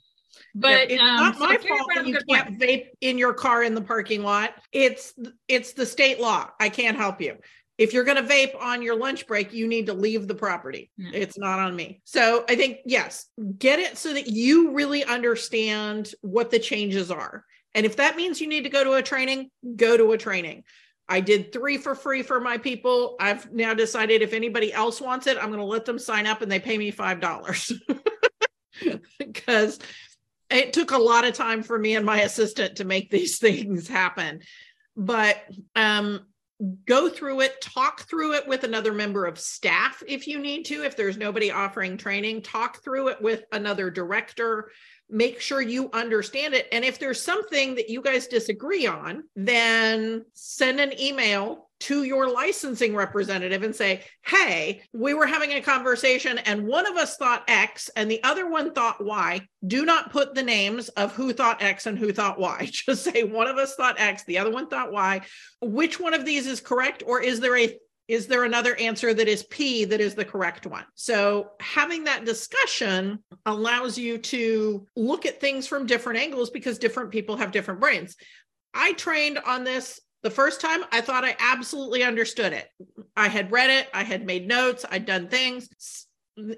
But 0.56 0.92
it's 0.92 1.02
um, 1.02 1.16
not 1.16 1.40
my 1.40 1.58
so 1.58 1.68
fault 1.68 1.90
that 1.96 2.06
you 2.06 2.18
can't 2.30 2.48
point. 2.50 2.62
vape 2.62 2.86
in 3.02 3.18
your 3.18 3.34
car 3.34 3.64
in 3.64 3.74
the 3.74 3.82
parking 3.82 4.22
lot. 4.22 4.54
It's 4.72 5.14
it's 5.48 5.74
the 5.74 5.86
state 5.86 6.20
law. 6.20 6.50
I 6.60 6.70
can't 6.70 6.96
help 6.96 7.22
you. 7.22 7.38
If 7.78 7.94
you're 7.94 8.04
going 8.04 8.24
to 8.24 8.34
vape 8.34 8.60
on 8.60 8.82
your 8.82 8.96
lunch 8.96 9.26
break, 9.26 9.52
you 9.52 9.68
need 9.68 9.88
to 9.88 9.94
leave 9.94 10.28
the 10.28 10.36
property. 10.36 10.92
It's 10.98 11.38
not 11.38 11.60
on 11.60 11.76
me. 11.76 12.02
So 12.04 12.46
I 12.48 12.56
think 12.56 12.80
yes, 12.86 13.26
get 13.58 13.80
it 13.80 13.98
so 13.98 14.14
that 14.14 14.28
you 14.28 14.72
really 14.72 15.04
understand 15.04 16.14
what 16.22 16.52
the 16.52 16.60
changes 16.60 17.10
are. 17.10 17.46
And 17.74 17.86
if 17.86 17.96
that 17.96 18.16
means 18.16 18.40
you 18.40 18.48
need 18.48 18.64
to 18.66 18.70
go 18.70 18.84
to 18.84 18.94
a 18.94 19.02
training, 19.02 19.50
go 19.76 19.98
to 19.98 20.12
a 20.12 20.18
training. 20.18 20.64
I 21.10 21.20
did 21.20 21.52
three 21.52 21.78
for 21.78 21.96
free 21.96 22.22
for 22.22 22.40
my 22.40 22.58
people. 22.58 23.16
I've 23.20 23.52
now 23.52 23.74
decided 23.74 24.22
if 24.22 24.34
anybody 24.34 24.72
else 24.72 25.02
wants 25.02 25.28
it, 25.28 25.38
I'm 25.38 25.48
going 25.48 25.60
to 25.60 25.66
let 25.66 25.86
them 25.86 26.00
sign 26.00 26.28
up 26.28 26.42
and 26.42 26.52
they 26.52 26.60
pay 26.60 26.78
me 26.78 26.92
$5 26.92 27.80
because 29.20 29.80
it 30.50 30.74
took 30.74 30.92
a 30.92 30.98
lot 30.98 31.26
of 31.26 31.34
time 31.34 31.64
for 31.64 31.78
me 31.78 31.96
and 31.96 32.06
my 32.06 32.22
assistant 32.22 32.78
to 32.78 32.86
make 32.86 33.10
these 33.10 33.40
things 33.40 33.88
happen 33.88 34.42
but 34.96 35.38
um 35.76 36.22
go 36.86 37.10
through 37.10 37.42
it 37.42 37.60
talk 37.62 38.02
through 38.02 38.34
it 38.34 38.48
with 38.48 38.64
another 38.64 38.94
member 38.94 39.26
of 39.26 39.40
staff 39.40 40.04
if 40.08 40.28
you 40.28 40.40
need 40.40 40.64
to 40.64 40.84
if 40.84 40.96
there's 40.96 41.18
nobody 41.18 41.52
offering 41.52 41.98
training 41.98 42.42
talk 42.42 42.84
through 42.84 43.10
it 43.10 43.22
with 43.22 43.44
another 43.52 43.90
director 43.90 44.70
make 45.14 45.40
sure 45.40 45.62
you 45.62 45.90
understand 45.94 46.54
it 46.54 46.68
and 46.72 46.84
if 46.84 47.00
there's 47.00 47.22
something 47.22 47.76
that 47.76 47.90
you 47.90 48.02
guys 48.02 48.28
disagree 48.28 48.88
on 48.88 49.24
then 49.36 50.26
send 50.34 50.80
an 50.80 51.00
email 51.00 51.70
to 51.84 52.04
your 52.04 52.32
licensing 52.32 52.96
representative 52.96 53.62
and 53.62 53.76
say, 53.76 54.02
Hey, 54.22 54.84
we 54.94 55.14
were 55.14 55.26
having 55.26 55.52
a 55.52 55.62
conversation 55.62 56.38
and 56.38 56.66
one 56.66 56.88
of 56.88 56.96
us 56.96 57.18
thought 57.18 57.44
X 57.50 57.90
and 57.98 58.10
the 58.10 58.24
other 58.24 58.50
one 58.50 58.74
thought 58.74 59.04
Y. 59.04 59.46
Do 59.68 59.84
not 59.84 60.10
put 60.10 60.34
the 60.34 60.44
names 60.44 60.88
of 60.90 61.14
who 61.14 61.34
thought 61.34 61.62
X 61.62 61.86
and 61.86 62.00
who 62.00 62.14
thought 62.14 62.40
Y. 62.40 62.70
Just 62.72 63.04
say 63.04 63.24
one 63.24 63.48
of 63.48 63.58
us 63.58 63.76
thought 63.76 64.00
X, 64.00 64.24
the 64.24 64.38
other 64.38 64.50
one 64.50 64.70
thought 64.70 64.94
Y. 64.94 65.22
Which 65.62 66.00
one 66.00 66.14
of 66.14 66.24
these 66.24 66.48
is 66.48 66.62
correct? 66.62 67.04
Or 67.06 67.22
is 67.22 67.42
there 67.42 67.58
a 67.58 67.78
is 68.08 68.28
there 68.28 68.44
another 68.44 68.76
answer 68.76 69.14
that 69.14 69.28
is 69.28 69.44
P 69.44 69.86
that 69.86 70.02
is 70.02 70.16
the 70.16 70.26
correct 70.26 70.66
one? 70.66 70.86
So, 70.96 71.52
having 71.62 72.04
that 72.04 72.26
discussion 72.26 73.20
allows 73.46 73.98
you 73.98 74.18
to 74.18 74.86
look 74.96 75.26
at 75.26 75.40
things 75.40 75.68
from 75.68 75.86
different 75.86 76.20
angles 76.20 76.50
because 76.50 76.78
different 76.78 77.12
people 77.12 77.38
have 77.38 77.52
different 77.52 77.80
brains. 77.80 78.16
I 78.74 78.94
trained 78.94 79.40
on 79.46 79.64
this 79.64 80.00
the 80.24 80.30
first 80.30 80.62
time, 80.62 80.84
I 80.92 81.02
thought 81.02 81.26
I 81.26 81.36
absolutely 81.38 82.02
understood 82.04 82.54
it. 82.54 82.70
I 83.16 83.28
had 83.28 83.52
read 83.52 83.70
it, 83.70 83.90
I 83.94 84.04
had 84.04 84.26
made 84.26 84.48
notes, 84.48 84.86
I'd 84.90 85.06
done 85.06 85.28
things. 85.28 86.08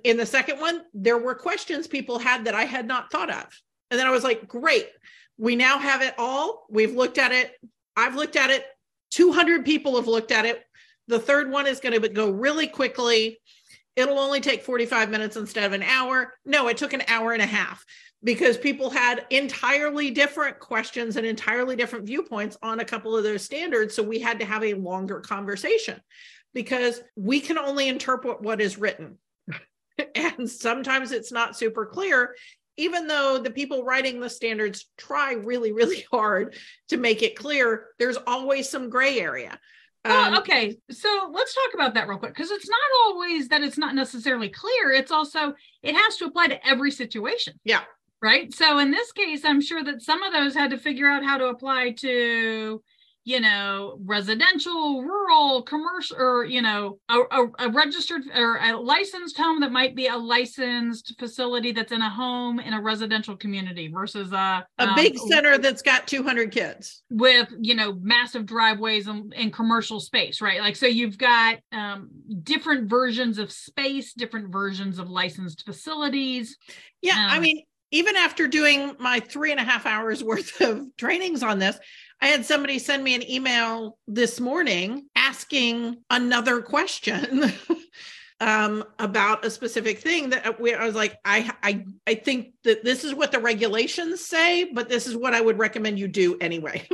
In 0.04 0.18
the 0.18 0.26
second 0.26 0.60
one, 0.60 0.84
there 0.94 1.18
were 1.18 1.34
questions 1.34 1.88
people 1.88 2.20
had 2.20 2.46
that 2.46 2.54
I 2.54 2.66
had 2.66 2.88
not 2.88 3.12
thought 3.12 3.32
of. 3.32 3.46
And 3.90 4.00
then 4.00 4.06
I 4.06 4.12
was 4.12 4.24
like, 4.24 4.48
great, 4.48 4.88
we 5.38 5.56
now 5.56 5.80
have 5.80 6.02
it 6.02 6.14
all. 6.18 6.68
We've 6.70 6.96
looked 6.96 7.18
at 7.18 7.32
it. 7.32 7.54
I've 7.96 8.16
looked 8.16 8.36
at 8.36 8.52
it. 8.52 8.66
200 9.12 9.66
people 9.66 9.96
have 9.96 10.08
looked 10.08 10.32
at 10.32 10.46
it. 10.46 10.64
The 11.08 11.20
third 11.20 11.52
one 11.52 11.68
is 11.68 11.80
going 11.80 12.00
to 12.00 12.10
go 12.10 12.30
really 12.30 12.68
quickly. 12.68 13.40
It'll 13.96 14.20
only 14.20 14.42
take 14.42 14.64
45 14.64 15.10
minutes 15.10 15.38
instead 15.38 15.64
of 15.64 15.74
an 15.74 15.84
hour. 15.84 16.34
No, 16.46 16.68
it 16.68 16.78
took 16.78 16.94
an 16.94 17.04
hour 17.08 17.32
and 17.32 17.42
a 17.42 17.48
half 17.48 17.86
because 18.24 18.58
people 18.58 18.90
had 18.90 19.26
entirely 19.30 20.12
different 20.12 20.60
questions 20.60 21.16
and 21.16 21.26
entirely 21.26 21.76
different 21.76 22.06
viewpoints 22.06 22.58
on 22.62 22.80
a 22.80 22.86
couple 22.86 23.16
of 23.16 23.24
those 23.24 23.44
standards. 23.44 23.96
So 23.96 24.04
we 24.04 24.20
had 24.20 24.40
to 24.40 24.46
have 24.46 24.64
a 24.64 24.74
longer 24.74 25.20
conversation 25.20 26.02
because 26.54 27.02
we 27.16 27.40
can 27.40 27.58
only 27.58 27.88
interpret 27.88 28.42
what 28.42 28.62
is 28.62 28.78
written. 28.78 29.20
and 30.16 30.50
sometimes 30.50 31.12
it's 31.12 31.32
not 31.32 31.56
super 31.56 31.86
clear, 31.86 32.36
even 32.78 33.08
though 33.08 33.38
the 33.38 33.52
people 33.52 33.86
writing 33.86 34.20
the 34.20 34.30
standards 34.30 34.88
try 34.98 35.34
really, 35.34 35.72
really 35.72 36.04
hard 36.12 36.56
to 36.90 36.98
make 36.98 37.22
it 37.22 37.36
clear, 37.36 37.88
there's 38.00 38.18
always 38.28 38.68
some 38.68 38.90
gray 38.90 39.20
area. 39.20 39.60
Um, 40.06 40.36
okay, 40.36 40.78
so 40.92 41.32
let's 41.34 41.54
talk 41.56 41.74
about 41.74 41.94
that 41.96 42.08
real 42.08 42.20
quick 42.20 42.36
because 42.36 42.52
it's 42.52 42.70
not 42.70 42.80
always 43.06 43.48
that 43.48 43.64
it's 43.64 43.78
not 43.78 43.96
necessarily 43.96 44.50
clear. 44.50 44.92
It's 44.92 45.12
also 45.12 45.54
it 45.82 45.96
has 45.96 46.18
to 46.18 46.26
apply 46.26 46.48
to 46.48 46.68
every 46.68 46.92
situation. 46.92 47.60
Yeah, 47.64 47.82
right? 48.22 48.54
So 48.54 48.80
in 48.80 48.92
this 48.92 49.12
case, 49.12 49.44
I'm 49.46 49.62
sure 49.62 49.84
that 49.84 50.02
some 50.02 50.24
of 50.24 50.34
those 50.34 50.54
had 50.54 50.72
to 50.72 50.78
figure 50.78 51.08
out 51.08 51.24
how 51.24 51.38
to 51.38 51.48
apply 51.48 51.92
to, 52.00 52.82
you 53.24 53.40
know, 53.40 53.98
residential, 54.04 55.04
rural, 55.04 55.45
commercial, 55.62 56.18
or 56.18 56.46
you 56.46 56.62
know, 56.62 57.00
a, 57.10 57.20
a, 57.32 57.48
a, 57.60 57.70
registered 57.70 58.22
or 58.36 58.58
a 58.58 58.78
licensed 58.78 59.38
home 59.38 59.60
that 59.62 59.72
might 59.72 59.96
be 59.96 60.08
a 60.08 60.16
licensed 60.16 61.16
facility 61.20 61.72
that's 61.72 61.92
in 61.92 62.02
a 62.02 62.10
home 62.10 62.60
in 62.60 62.74
a 62.74 62.82
residential 62.82 63.36
community 63.36 63.88
versus 63.88 64.32
a 64.32 64.66
a 64.78 64.88
um, 64.88 64.96
big 64.96 65.18
center 65.18 65.58
that's 65.58 65.82
got 65.82 66.08
200 66.08 66.52
kids 66.52 67.04
with 67.10 67.48
you 67.60 67.76
know 67.76 67.98
massive 68.02 68.46
driveways 68.46 69.08
and, 69.08 69.34
and 69.36 69.54
commercial 69.54 70.00
space, 70.00 70.42
right? 70.42 70.62
Like 70.62 70.76
so, 70.76 70.88
you've 70.88 71.18
got 71.18 71.58
um, 71.72 72.10
different 72.44 72.90
versions 72.90 73.38
of 73.38 73.52
space, 73.52 74.14
different 74.14 74.52
versions 74.52 75.00
of 75.00 75.10
licensed 75.10 75.66
facilities. 75.66 76.58
Yeah, 77.02 77.14
um, 77.14 77.32
I 77.32 77.40
mean 77.40 77.64
even 77.92 78.16
after 78.18 78.48
doing 78.48 78.94
my 79.00 79.20
three 79.22 79.52
and 79.52 79.60
a 79.60 79.64
half 79.64 79.86
hours 79.86 80.24
worth 80.24 80.60
of 80.62 80.86
trainings 80.98 81.44
on 81.44 81.60
this, 81.60 81.78
I 82.22 82.28
had 82.28 82.46
somebody 82.46 82.80
send 82.80 83.04
me 83.04 83.16
an 83.16 83.30
email 83.30 83.98
this 84.08 84.40
morning 84.40 85.08
asking 85.26 85.98
another 86.10 86.62
question 86.62 87.52
um, 88.40 88.84
about 89.00 89.46
a 89.46 89.50
specific 89.50 90.00
thing 90.00 90.30
that 90.30 90.60
we, 90.60 90.74
I 90.74 90.86
was 90.86 90.96
like, 90.96 91.18
I, 91.26 91.52
I, 91.64 91.86
I 92.06 92.16
think 92.16 92.54
that 92.64 92.84
this 92.84 93.04
is 93.04 93.16
what 93.16 93.32
the 93.32 93.40
regulations 93.40 94.24
say, 94.24 94.66
but 94.66 94.88
this 94.88 95.08
is 95.08 95.16
what 95.16 95.34
I 95.34 95.42
would 95.42 95.58
recommend 95.58 95.98
you 95.98 96.08
do 96.08 96.38
anyway. 96.40 96.88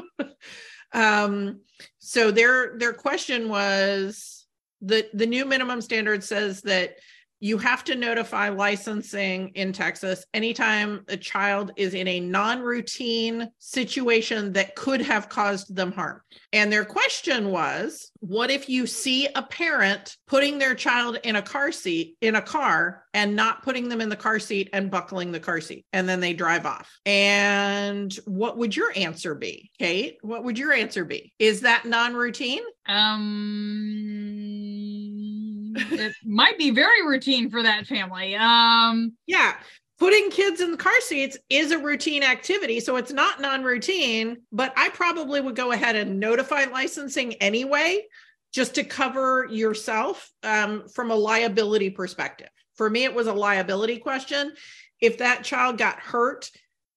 um, 0.94 1.60
so 2.00 2.32
their 2.32 2.78
their 2.78 2.94
question 2.94 3.50
was 3.50 4.46
the 4.82 5.08
the 5.14 5.26
new 5.26 5.46
minimum 5.46 5.82
standard 5.82 6.24
says 6.24 6.62
that 6.62 6.96
you 7.42 7.58
have 7.58 7.84
to 7.84 7.96
notify 7.96 8.50
licensing 8.50 9.50
in 9.56 9.74
Texas 9.74 10.24
anytime 10.34 11.04
a 11.08 11.18
child 11.18 11.72
is 11.76 11.96
in 11.96 12.08
a 12.08 12.20
non 12.20 12.62
routine 12.62 13.50
situation 13.58 14.54
that 14.54 14.76
could 14.76 15.02
have 15.02 15.28
caused 15.28 15.76
them 15.76 15.92
harm. 15.92 16.22
And 16.54 16.72
their 16.72 16.86
question 16.86 17.50
was 17.50 18.12
what 18.20 18.52
if 18.52 18.70
you 18.70 18.86
see 18.86 19.28
a 19.36 19.42
parent 19.42 20.16
putting 20.28 20.60
their 20.60 20.76
child 20.76 21.18
in 21.24 21.36
a 21.36 21.42
car 21.42 21.72
seat, 21.72 22.16
in 22.22 22.36
a 22.36 22.42
car, 22.42 23.06
and 23.14 23.36
not 23.36 23.64
putting 23.64 23.90
them 23.90 24.02
in 24.02 24.10
the 24.10 24.16
car 24.16 24.38
seat 24.38 24.70
and 24.72 24.92
buckling 24.92 25.32
the 25.32 25.40
car 25.40 25.60
seat, 25.60 25.86
and 25.92 26.08
then 26.08 26.20
they 26.20 26.34
drive 26.34 26.68
off? 26.68 27.00
And 27.08 28.14
what 28.26 28.58
would 28.58 28.76
your 28.76 28.94
answer 28.96 29.34
be, 29.34 29.72
Kate? 29.80 30.18
What 30.22 30.44
would 30.44 30.60
your 30.60 30.74
answer 30.74 31.04
be? 31.06 31.34
Is 31.40 31.62
that 31.62 31.86
non 31.86 32.14
routine? 32.14 32.62
Um, 32.88 34.71
it 35.76 36.16
might 36.24 36.58
be 36.58 36.72
very 36.72 37.06
routine 37.06 37.50
for 37.50 37.64
that 37.64 37.88
family. 37.88 38.36
Um, 38.36 39.14
yeah. 39.28 39.56
Putting 40.00 40.32
kids 40.32 40.62
in 40.62 40.72
the 40.72 40.78
car 40.78 41.00
seats 41.02 41.38
is 41.50 41.72
a 41.72 41.78
routine 41.78 42.24
activity. 42.24 42.80
So 42.80 42.96
it's 42.96 43.12
not 43.12 43.40
non 43.40 43.64
routine, 43.64 44.38
but 44.52 44.74
I 44.76 44.90
probably 44.90 45.42
would 45.42 45.56
go 45.56 45.72
ahead 45.72 45.96
and 45.96 46.20
notify 46.20 46.66
licensing 46.66 47.34
anyway, 47.36 48.06
just 48.52 48.74
to 48.76 48.84
cover 48.84 49.48
yourself 49.52 50.32
um, 50.42 50.88
from 50.90 51.12
a 51.12 51.16
liability 51.16 51.92
perspective. 51.92 52.50
For 52.76 52.90
me, 52.90 53.04
it 53.04 53.14
was 53.14 53.28
a 53.28 53.34
liability 53.34 53.98
question. 53.98 54.54
If 55.00 55.20
that 55.20 55.44
child 55.44 55.78
got 55.78 56.00
hurt, 56.00 56.50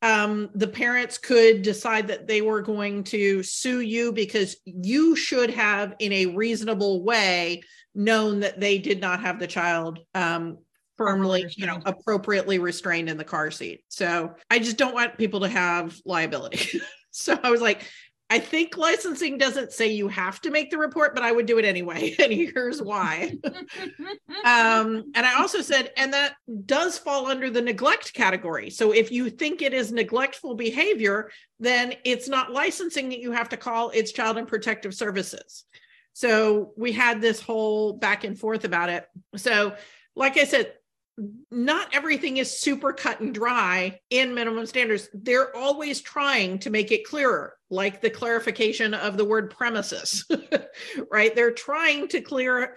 um, 0.04 0.50
the 0.54 0.68
parents 0.68 1.16
could 1.16 1.62
decide 1.62 2.08
that 2.08 2.26
they 2.26 2.42
were 2.42 2.60
going 2.60 3.04
to 3.04 3.42
sue 3.42 3.80
you 3.80 4.12
because 4.12 4.54
you 4.66 5.16
should 5.16 5.48
have, 5.48 5.94
in 5.98 6.12
a 6.12 6.26
reasonable 6.26 7.02
way, 7.02 7.62
known 7.94 8.40
that 8.40 8.60
they 8.60 8.76
did 8.76 9.00
not 9.00 9.20
have 9.20 9.40
the 9.40 9.46
child 9.46 10.00
um, 10.14 10.58
firmly, 10.98 11.46
you 11.56 11.66
know, 11.66 11.80
appropriately 11.86 12.58
restrained 12.58 13.08
in 13.08 13.16
the 13.16 13.24
car 13.24 13.50
seat. 13.50 13.82
So 13.88 14.34
I 14.50 14.58
just 14.58 14.76
don't 14.76 14.92
want 14.92 15.16
people 15.16 15.40
to 15.40 15.48
have 15.48 15.98
liability. 16.04 16.82
so 17.10 17.38
I 17.42 17.50
was 17.50 17.62
like, 17.62 17.88
I 18.30 18.38
think 18.38 18.76
licensing 18.76 19.36
doesn't 19.36 19.72
say 19.72 19.92
you 19.92 20.08
have 20.08 20.40
to 20.40 20.50
make 20.50 20.70
the 20.70 20.78
report, 20.78 21.14
but 21.14 21.22
I 21.22 21.30
would 21.30 21.46
do 21.46 21.58
it 21.58 21.64
anyway. 21.64 22.16
And 22.24 22.32
here's 22.32 22.80
why. 22.80 23.36
um, 24.44 25.12
and 25.14 25.26
I 25.26 25.38
also 25.38 25.60
said, 25.60 25.92
and 25.96 26.12
that 26.14 26.36
does 26.64 26.96
fall 26.96 27.26
under 27.26 27.50
the 27.50 27.60
neglect 27.60 28.14
category. 28.14 28.70
So 28.70 28.92
if 28.92 29.12
you 29.12 29.28
think 29.28 29.60
it 29.60 29.74
is 29.74 29.92
neglectful 29.92 30.54
behavior, 30.54 31.30
then 31.60 31.94
it's 32.04 32.28
not 32.28 32.52
licensing 32.52 33.10
that 33.10 33.20
you 33.20 33.32
have 33.32 33.50
to 33.50 33.56
call, 33.58 33.90
it's 33.90 34.12
child 34.12 34.38
and 34.38 34.48
protective 34.48 34.94
services. 34.94 35.64
So 36.14 36.72
we 36.76 36.92
had 36.92 37.20
this 37.20 37.40
whole 37.40 37.92
back 37.92 38.24
and 38.24 38.38
forth 38.38 38.64
about 38.64 38.88
it. 38.88 39.06
So, 39.36 39.74
like 40.16 40.38
I 40.38 40.44
said, 40.44 40.72
not 41.50 41.94
everything 41.94 42.38
is 42.38 42.58
super 42.58 42.92
cut 42.92 43.20
and 43.20 43.34
dry 43.34 44.00
in 44.10 44.34
minimum 44.34 44.66
standards. 44.66 45.08
They're 45.12 45.54
always 45.54 46.00
trying 46.00 46.58
to 46.60 46.70
make 46.70 46.90
it 46.90 47.04
clearer, 47.04 47.54
like 47.74 48.00
the 48.00 48.10
clarification 48.10 48.94
of 48.94 49.16
the 49.16 49.24
word 49.24 49.50
premises, 49.50 50.24
right? 51.10 51.34
They're 51.34 51.50
trying 51.50 52.08
to 52.08 52.20
clear 52.20 52.76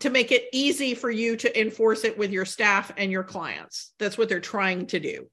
to 0.00 0.10
make 0.10 0.30
it 0.30 0.44
easy 0.52 0.94
for 0.94 1.10
you 1.10 1.36
to 1.36 1.60
enforce 1.60 2.04
it 2.04 2.18
with 2.18 2.30
your 2.30 2.44
staff 2.44 2.92
and 2.96 3.10
your 3.10 3.24
clients. 3.24 3.92
That's 3.98 4.18
what 4.18 4.28
they're 4.28 4.40
trying 4.40 4.86
to 4.88 5.00
do. 5.00 5.26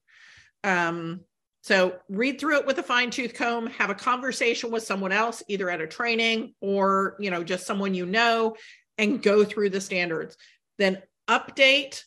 Um, 0.63 1.21
so 1.61 1.97
read 2.09 2.39
through 2.39 2.59
it 2.59 2.65
with 2.65 2.77
a 2.77 2.83
fine 2.83 3.09
tooth 3.09 3.33
comb, 3.33 3.67
have 3.67 3.89
a 3.89 3.95
conversation 3.95 4.71
with 4.71 4.83
someone 4.83 5.11
else, 5.11 5.43
either 5.47 5.69
at 5.69 5.81
a 5.81 5.87
training 5.87 6.53
or, 6.61 7.15
you 7.19 7.29
know, 7.29 7.43
just 7.43 7.65
someone 7.65 7.93
you 7.93 8.05
know, 8.05 8.55
and 8.97 9.21
go 9.21 9.43
through 9.43 9.69
the 9.69 9.81
standards. 9.81 10.37
Then 10.77 11.01
update 11.27 12.03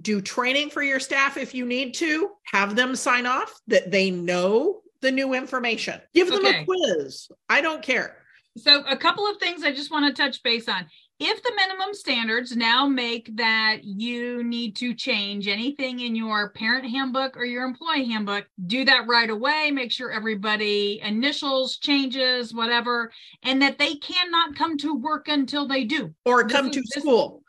do 0.00 0.20
training 0.20 0.70
for 0.70 0.82
your 0.82 1.00
staff 1.00 1.36
if 1.36 1.54
you 1.54 1.66
need 1.66 1.94
to, 1.94 2.30
have 2.44 2.76
them 2.76 2.94
sign 2.94 3.26
off 3.26 3.52
that 3.66 3.90
they 3.90 4.10
know 4.10 4.80
the 5.00 5.10
new 5.10 5.34
information. 5.34 6.00
Give 6.14 6.30
them 6.30 6.44
okay. 6.44 6.62
a 6.62 6.64
quiz. 6.64 7.28
I 7.48 7.60
don't 7.60 7.82
care. 7.82 8.16
So, 8.56 8.82
a 8.88 8.96
couple 8.96 9.26
of 9.26 9.38
things 9.38 9.62
I 9.62 9.72
just 9.72 9.90
want 9.90 10.14
to 10.14 10.22
touch 10.22 10.42
base 10.42 10.68
on. 10.68 10.86
If 11.20 11.42
the 11.42 11.52
minimum 11.56 11.94
standards 11.94 12.56
now 12.56 12.86
make 12.86 13.36
that 13.36 13.82
you 13.82 14.44
need 14.44 14.76
to 14.76 14.94
change 14.94 15.48
anything 15.48 15.98
in 15.98 16.14
your 16.14 16.50
parent 16.50 16.88
handbook 16.88 17.36
or 17.36 17.44
your 17.44 17.64
employee 17.64 18.08
handbook, 18.08 18.46
do 18.66 18.84
that 18.84 19.08
right 19.08 19.28
away. 19.28 19.72
Make 19.72 19.90
sure 19.90 20.12
everybody 20.12 21.00
initials, 21.02 21.78
changes, 21.78 22.54
whatever, 22.54 23.10
and 23.42 23.60
that 23.62 23.78
they 23.78 23.96
cannot 23.96 24.54
come 24.54 24.78
to 24.78 24.94
work 24.94 25.26
until 25.26 25.66
they 25.66 25.84
do. 25.84 26.14
Or 26.24 26.46
come 26.46 26.70
to 26.70 26.82
school. 26.86 27.42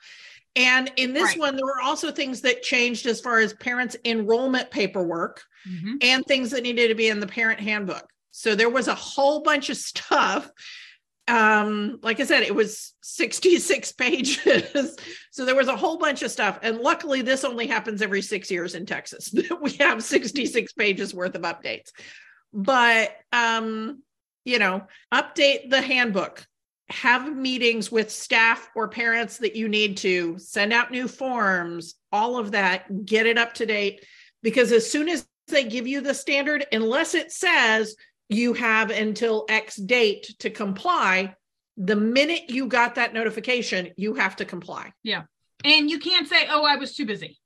And 0.55 0.91
in 0.95 1.13
this 1.13 1.23
right. 1.23 1.39
one, 1.39 1.55
there 1.55 1.65
were 1.65 1.81
also 1.81 2.11
things 2.11 2.41
that 2.41 2.63
changed 2.63 3.05
as 3.05 3.21
far 3.21 3.37
as 3.37 3.53
parents' 3.53 3.95
enrollment 4.03 4.71
paperwork 4.71 5.43
mm-hmm. 5.67 5.95
and 6.01 6.25
things 6.25 6.51
that 6.51 6.63
needed 6.63 6.89
to 6.89 6.95
be 6.95 7.07
in 7.07 7.19
the 7.19 7.27
parent 7.27 7.59
handbook. 7.59 8.07
So 8.31 8.55
there 8.55 8.69
was 8.69 8.87
a 8.87 8.95
whole 8.95 9.41
bunch 9.41 9.69
of 9.69 9.77
stuff. 9.77 10.49
Um, 11.27 11.99
like 12.01 12.19
I 12.19 12.25
said, 12.25 12.43
it 12.43 12.55
was 12.55 12.93
66 13.01 13.91
pages. 13.93 14.95
so 15.31 15.45
there 15.45 15.55
was 15.55 15.67
a 15.67 15.75
whole 15.75 15.97
bunch 15.97 16.21
of 16.21 16.31
stuff. 16.31 16.59
And 16.61 16.79
luckily, 16.79 17.21
this 17.21 17.43
only 17.43 17.67
happens 17.67 18.01
every 18.01 18.21
six 18.21 18.49
years 18.49 18.75
in 18.75 18.85
Texas. 18.85 19.33
we 19.61 19.73
have 19.73 20.03
66 20.03 20.73
pages 20.73 21.13
worth 21.13 21.35
of 21.35 21.43
updates. 21.43 21.91
But 22.51 23.15
um, 23.31 24.01
you 24.45 24.59
know, 24.59 24.87
update 25.13 25.69
the 25.69 25.81
handbook 25.81 26.45
have 26.89 27.35
meetings 27.35 27.91
with 27.91 28.09
staff 28.09 28.69
or 28.75 28.87
parents 28.87 29.37
that 29.37 29.55
you 29.55 29.69
need 29.69 29.97
to 29.97 30.37
send 30.39 30.73
out 30.73 30.91
new 30.91 31.07
forms, 31.07 31.95
all 32.11 32.37
of 32.37 32.51
that, 32.51 33.05
get 33.05 33.27
it 33.27 33.37
up 33.37 33.53
to 33.53 33.65
date. 33.65 34.03
Because 34.41 34.71
as 34.71 34.89
soon 34.89 35.09
as 35.09 35.27
they 35.49 35.63
give 35.63 35.87
you 35.87 36.01
the 36.01 36.13
standard, 36.13 36.65
unless 36.71 37.13
it 37.15 37.31
says 37.31 37.95
you 38.29 38.53
have 38.53 38.89
until 38.89 39.45
X 39.49 39.75
date 39.75 40.35
to 40.39 40.49
comply, 40.49 41.35
the 41.77 41.95
minute 41.95 42.49
you 42.49 42.67
got 42.67 42.95
that 42.95 43.13
notification, 43.13 43.91
you 43.97 44.13
have 44.15 44.35
to 44.37 44.45
comply. 44.45 44.91
Yeah. 45.03 45.23
And 45.63 45.89
you 45.89 45.99
can't 45.99 46.27
say, 46.27 46.47
oh, 46.49 46.63
I 46.63 46.75
was 46.75 46.95
too 46.95 47.05
busy. 47.05 47.39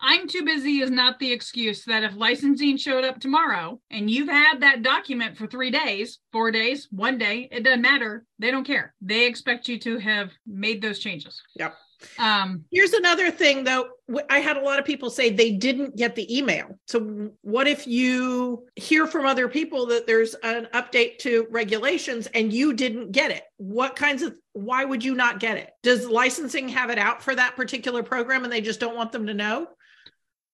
I'm 0.00 0.26
too 0.28 0.44
busy 0.44 0.80
is 0.80 0.90
not 0.90 1.18
the 1.18 1.32
excuse 1.32 1.84
that 1.84 2.02
if 2.02 2.16
licensing 2.16 2.76
showed 2.76 3.04
up 3.04 3.20
tomorrow 3.20 3.80
and 3.90 4.10
you've 4.10 4.28
had 4.28 4.60
that 4.60 4.82
document 4.82 5.36
for 5.36 5.46
three 5.46 5.70
days, 5.70 6.18
four 6.32 6.50
days, 6.50 6.88
one 6.90 7.16
day, 7.16 7.48
it 7.50 7.62
doesn't 7.62 7.80
matter. 7.80 8.24
They 8.38 8.50
don't 8.50 8.66
care. 8.66 8.94
They 9.00 9.26
expect 9.26 9.68
you 9.68 9.78
to 9.80 9.98
have 9.98 10.32
made 10.46 10.82
those 10.82 10.98
changes. 10.98 11.40
Yep. 11.56 11.74
Um, 12.18 12.64
Here's 12.70 12.92
another 12.92 13.30
thing, 13.30 13.64
though. 13.64 13.88
I 14.28 14.40
had 14.40 14.56
a 14.56 14.60
lot 14.60 14.78
of 14.78 14.84
people 14.84 15.10
say 15.10 15.30
they 15.30 15.52
didn't 15.52 15.96
get 15.96 16.14
the 16.14 16.36
email. 16.36 16.78
So, 16.86 17.30
what 17.42 17.66
if 17.66 17.86
you 17.86 18.66
hear 18.76 19.06
from 19.06 19.26
other 19.26 19.48
people 19.48 19.86
that 19.86 20.06
there's 20.06 20.34
an 20.42 20.68
update 20.74 21.18
to 21.18 21.46
regulations 21.50 22.28
and 22.34 22.52
you 22.52 22.72
didn't 22.72 23.12
get 23.12 23.30
it? 23.30 23.44
What 23.56 23.96
kinds 23.96 24.22
of, 24.22 24.36
why 24.52 24.84
would 24.84 25.04
you 25.04 25.14
not 25.14 25.40
get 25.40 25.56
it? 25.56 25.70
Does 25.82 26.06
licensing 26.06 26.68
have 26.68 26.90
it 26.90 26.98
out 26.98 27.22
for 27.22 27.34
that 27.34 27.56
particular 27.56 28.02
program 28.02 28.44
and 28.44 28.52
they 28.52 28.60
just 28.60 28.80
don't 28.80 28.96
want 28.96 29.12
them 29.12 29.26
to 29.26 29.34
know? 29.34 29.68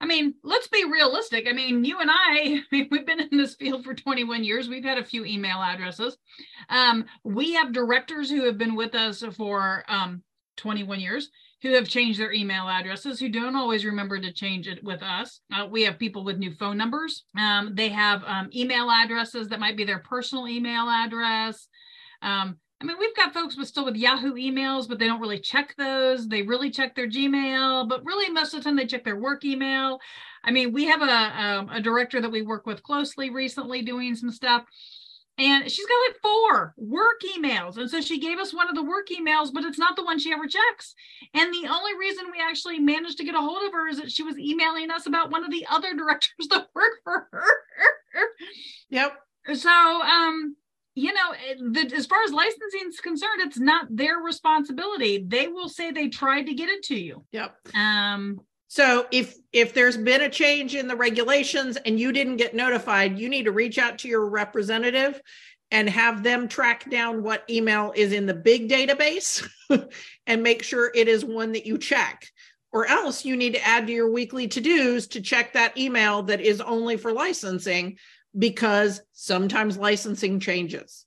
I 0.01 0.07
mean, 0.07 0.35
let's 0.43 0.69
be 0.69 0.85
realistic. 0.85 1.47
I 1.47 1.53
mean, 1.53 1.85
you 1.85 2.01
and 2.01 2.11
I, 2.11 2.63
we've 2.73 3.07
been 3.07 3.21
in 3.21 3.37
this 3.37 3.55
field 3.55 3.85
for 3.85 3.95
21 3.95 4.45
years. 4.45 4.69
We've 4.69 4.85
had 4.85 4.99
a 4.99 5.05
few 5.05 5.25
email 5.25 5.59
addresses. 5.59 6.17
Um, 6.71 7.05
we 7.23 7.55
have 7.55 7.73
directors 7.73 8.31
who 8.31 8.45
have 8.47 8.57
been 8.57 8.77
with 8.77 8.95
us 8.95 9.23
for 9.37 9.85
um, 9.89 10.23
21 10.61 11.01
years 11.01 11.29
who 11.63 11.75
have 11.75 11.89
changed 11.89 12.19
their 12.19 12.33
email 12.33 12.69
addresses 12.69 13.21
who 13.21 13.29
don't 13.29 13.57
always 13.57 13.85
remember 13.85 14.19
to 14.19 14.33
change 14.33 14.67
it 14.67 14.83
with 14.83 15.03
us. 15.03 15.41
Uh, 15.53 15.67
we 15.67 15.83
have 15.83 15.99
people 15.99 16.25
with 16.25 16.39
new 16.39 16.53
phone 16.53 16.77
numbers. 16.77 17.25
Um, 17.39 17.73
they 17.75 17.89
have 17.89 18.23
um, 18.25 18.49
email 18.55 18.91
addresses 18.91 19.49
that 19.49 19.61
might 19.61 19.77
be 19.77 19.85
their 19.85 19.99
personal 19.99 20.49
email 20.49 20.89
address. 20.89 21.69
Um, 22.23 22.57
I 22.81 22.87
mean, 22.87 22.97
we've 22.99 23.15
got 23.15 23.35
folks 23.35 23.59
with 23.59 23.69
still 23.69 23.85
with 23.85 23.97
Yahoo 23.97 24.33
emails, 24.35 24.89
but 24.89 24.99
they 24.99 25.07
don't 25.07 25.21
really 25.21 25.39
check 25.39 25.75
those. 25.77 26.27
They 26.27 26.43
really 26.43 26.71
check 26.71 26.95
their 26.95 27.09
Gmail, 27.09 27.87
but 27.89 28.05
really 28.07 28.33
most 28.33 28.55
of 28.55 28.61
the 28.61 28.65
time 28.65 28.77
they 28.77 28.87
check 28.87 29.05
their 29.05 29.21
work 29.21 29.45
email. 29.45 29.99
I 30.43 30.51
mean, 30.51 30.73
we 30.73 30.87
have 30.87 31.03
a, 31.03 31.05
a, 31.05 31.59
um, 31.59 31.69
a 31.69 31.81
director 31.83 32.23
that 32.23 32.31
we 32.31 32.41
work 32.41 32.65
with 32.65 32.83
closely 32.83 33.29
recently 33.29 33.83
doing 33.83 34.15
some 34.15 34.31
stuff, 34.31 34.65
and 35.41 35.71
she's 35.71 35.87
got 35.87 35.95
like 36.07 36.21
four 36.21 36.75
work 36.77 37.23
emails. 37.37 37.79
And 37.79 37.91
so 37.91 38.03
she 38.03 38.21
gave 38.21 38.39
us 38.39 38.53
one 38.53 38.69
of 38.69 38.75
the 38.75 38.83
work 38.83 39.09
emails, 39.09 39.51
but 39.53 39.65
it's 39.65 39.79
not 39.79 39.97
the 39.97 40.05
one 40.05 40.19
she 40.19 40.33
ever 40.33 40.47
checks. 40.47 40.95
And 41.33 41.53
the 41.53 41.67
only 41.67 41.97
reason 41.99 42.27
we 42.31 42.43
actually 42.43 42.79
managed 42.79 43.17
to 43.19 43.25
get 43.25 43.35
a 43.35 43.41
hold 43.41 43.65
of 43.65 43.73
her 43.73 43.89
is 43.89 43.97
that 43.99 44.13
she 44.13 44.23
was 44.23 44.39
emailing 44.39 44.91
us 44.91 45.07
about 45.07 45.31
one 45.31 45.43
of 45.43 45.51
the 45.51 45.67
other 45.71 45.95
directors 45.97 46.47
that 46.51 46.69
work 46.75 46.93
for 47.03 47.29
her. 47.33 47.45
Yep. 48.91 49.13
So, 49.55 49.71
um, 49.71 50.57
you 50.95 51.15
know, 51.15 51.71
the, 51.71 51.91
as 51.97 52.05
far 52.05 52.23
as 52.23 52.33
licensing 52.33 52.89
is 52.89 53.01
concerned, 53.01 53.41
it's 53.41 53.59
not 53.59 53.87
their 53.89 54.19
responsibility. 54.19 55.25
They 55.27 55.49
will 55.49 55.71
say 55.71 55.91
they 55.91 56.09
tried 56.09 56.47
to 56.47 56.55
get 56.55 56.69
it 56.69 56.83
to 56.85 57.01
you. 57.01 57.25
Yep. 57.33 57.57
Um, 57.75 58.41
so 58.73 59.05
if 59.11 59.37
if 59.53 59.75
there's 59.75 59.97
been 59.97 60.21
a 60.21 60.29
change 60.29 60.77
in 60.77 60.87
the 60.87 60.95
regulations 60.95 61.77
and 61.77 61.99
you 61.99 62.13
didn't 62.13 62.37
get 62.37 62.55
notified, 62.55 63.19
you 63.19 63.29
need 63.29 63.47
to 63.47 63.51
reach 63.51 63.79
out 63.79 63.99
to 63.99 64.09
your 64.09 64.25
representative 64.25 65.21
and 65.73 65.91
have 65.91 66.23
them 66.23 66.47
track 66.47 66.89
down 66.89 67.25
what 67.25 67.43
email 67.51 67.93
is 67.97 68.13
in 68.13 68.27
the 68.27 68.35
big 68.35 68.69
database 68.69 69.45
and 70.29 70.45
make 70.45 70.63
sure 70.63 70.93
it 70.95 71.09
is 71.09 71.25
one 71.25 71.51
that 71.51 71.67
you 71.67 71.79
check. 71.79 72.29
Or 72.71 72.87
else 72.87 73.25
you 73.25 73.37
need 73.37 73.55
to 73.55 73.67
add 73.67 73.89
to 73.89 73.93
your 73.93 74.09
weekly 74.09 74.47
to-dos 74.47 75.09
to 75.09 75.21
check 75.21 75.55
that 75.55 75.77
email 75.77 76.23
that 76.23 76.41
is 76.41 76.61
only 76.61 76.97
for 76.97 77.13
licensing 77.13 77.99
because 78.39 79.01
sometimes 79.15 79.79
licensing 79.79 80.39
changes. 80.39 81.07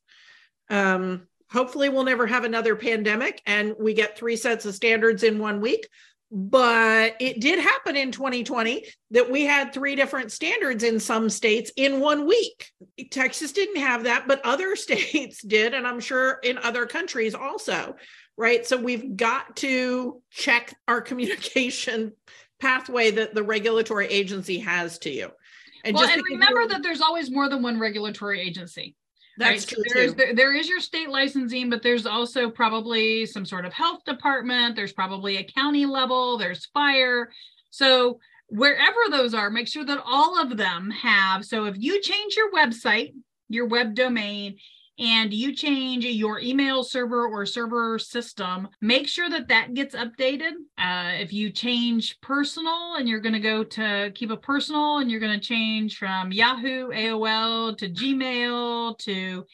Um, 0.69 1.27
hopefully, 1.49 1.87
we'll 1.87 2.03
never 2.03 2.27
have 2.27 2.43
another 2.43 2.75
pandemic 2.75 3.41
and 3.45 3.73
we 3.79 3.93
get 3.93 4.17
three 4.17 4.35
sets 4.35 4.65
of 4.65 4.75
standards 4.75 5.23
in 5.23 5.39
one 5.39 5.61
week. 5.61 5.87
But 6.35 7.15
it 7.19 7.39
did 7.39 7.59
happen 7.59 7.95
in 7.95 8.11
2020 8.11 8.87
that 9.11 9.29
we 9.29 9.43
had 9.43 9.71
three 9.71 9.95
different 9.95 10.31
standards 10.31 10.83
in 10.83 10.99
some 10.99 11.29
states 11.29 11.71
in 11.77 11.99
one 11.99 12.25
week. 12.25 12.71
Texas 13.11 13.51
didn't 13.51 13.79
have 13.79 14.05
that, 14.05 14.27
but 14.27 14.41
other 14.43 14.75
states 14.75 15.43
did. 15.43 15.75
And 15.75 15.85
I'm 15.85 15.99
sure 15.99 16.39
in 16.43 16.57
other 16.57 16.87
countries 16.87 17.35
also. 17.35 17.95
Right. 18.35 18.65
So 18.65 18.77
we've 18.77 19.15
got 19.15 19.57
to 19.57 20.23
check 20.31 20.75
our 20.87 21.01
communication 21.09 22.13
pathway 22.59 23.11
that 23.11 23.35
the 23.35 23.43
regulatory 23.43 24.07
agency 24.07 24.57
has 24.57 24.97
to 24.99 25.11
you. 25.11 25.29
And 25.85 25.95
well, 25.95 26.09
and 26.09 26.23
remember 26.31 26.67
that 26.67 26.81
there's 26.81 27.01
always 27.01 27.29
more 27.29 27.47
than 27.47 27.61
one 27.61 27.79
regulatory 27.79 28.41
agency. 28.41 28.95
That's 29.37 29.65
right? 29.65 29.67
true. 29.67 29.83
So 29.87 29.93
there's, 29.93 30.13
there, 30.15 30.35
there 30.35 30.55
is 30.55 30.69
your 30.69 30.79
state 30.79 31.09
licensing, 31.09 31.69
but 31.69 31.81
there's 31.81 32.05
also 32.05 32.49
probably 32.49 33.25
some 33.25 33.45
sort 33.45 33.65
of 33.65 33.73
health 33.73 34.03
department. 34.05 34.75
There's 34.75 34.93
probably 34.93 35.37
a 35.37 35.43
county 35.43 35.85
level. 35.85 36.37
There's 36.37 36.65
fire. 36.67 37.31
So 37.69 38.19
wherever 38.47 38.99
those 39.09 39.33
are, 39.33 39.49
make 39.49 39.67
sure 39.67 39.85
that 39.85 40.03
all 40.05 40.39
of 40.39 40.57
them 40.57 40.91
have. 40.91 41.45
So 41.45 41.65
if 41.65 41.75
you 41.77 42.01
change 42.01 42.35
your 42.35 42.51
website, 42.51 43.13
your 43.49 43.65
web 43.65 43.95
domain, 43.95 44.57
and 44.99 45.33
you 45.33 45.55
change 45.55 46.05
your 46.05 46.39
email 46.39 46.83
server 46.83 47.27
or 47.27 47.45
server 47.45 47.97
system, 47.97 48.67
make 48.81 49.07
sure 49.07 49.29
that 49.29 49.47
that 49.47 49.73
gets 49.73 49.95
updated. 49.95 50.51
Uh, 50.77 51.13
if 51.15 51.33
you 51.33 51.49
change 51.49 52.19
personal 52.21 52.95
and 52.95 53.09
you're 53.09 53.19
going 53.19 53.33
to 53.33 53.39
go 53.39 53.63
to 53.63 54.11
keep 54.13 54.29
a 54.29 54.37
personal 54.37 54.99
and 54.99 55.09
you're 55.09 55.19
going 55.19 55.39
to 55.39 55.45
change 55.45 55.97
from 55.97 56.31
Yahoo, 56.31 56.89
AOL 56.89 57.77
to 57.77 57.89
Gmail 57.89 58.97
to 58.99 59.45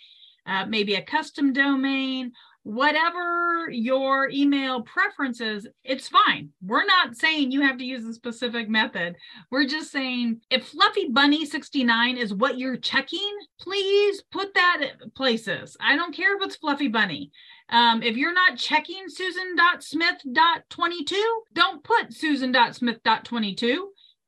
uh, 0.45 0.65
maybe 0.65 0.95
a 0.95 1.02
custom 1.02 1.54
domain, 1.54 2.32
whatever 2.63 3.69
your 3.71 4.30
email 4.30 4.82
preferences, 4.82 5.67
it's 5.84 6.10
fine. 6.10 6.49
We're 6.62 6.86
not 6.86 7.15
saying 7.15 7.52
you 7.52 7.62
have 7.62 7.78
to 7.78 7.86
use 7.86 8.06
a 8.06 8.13
specific 8.13 8.69
method. 8.69 9.15
We're 9.49 9.65
just 9.65 9.91
saying 9.91 10.41
if 10.49 10.67
Fluffy 10.67 11.10
Bunny 11.10 11.45
69 11.45 12.17
is 12.17 12.34
what 12.34 12.60
you're 12.60 12.78
checking, 12.78 13.32
please 13.60 14.21
put 14.32 14.54
that 14.54 14.91
places. 15.19 15.77
I 15.82 15.97
don't 15.97 16.15
care 16.15 16.38
if 16.38 16.43
it's 16.43 16.55
Fluffy 16.55 16.88
Bunny. 16.88 17.32
Um, 17.67 18.01
if 18.01 18.15
you're 18.15 18.32
not 18.32 18.58
checking 18.58 19.10
susan.smith.22, 19.10 21.23
don't 21.53 21.84
put 21.84 22.13
susan.smith.22 22.13 23.79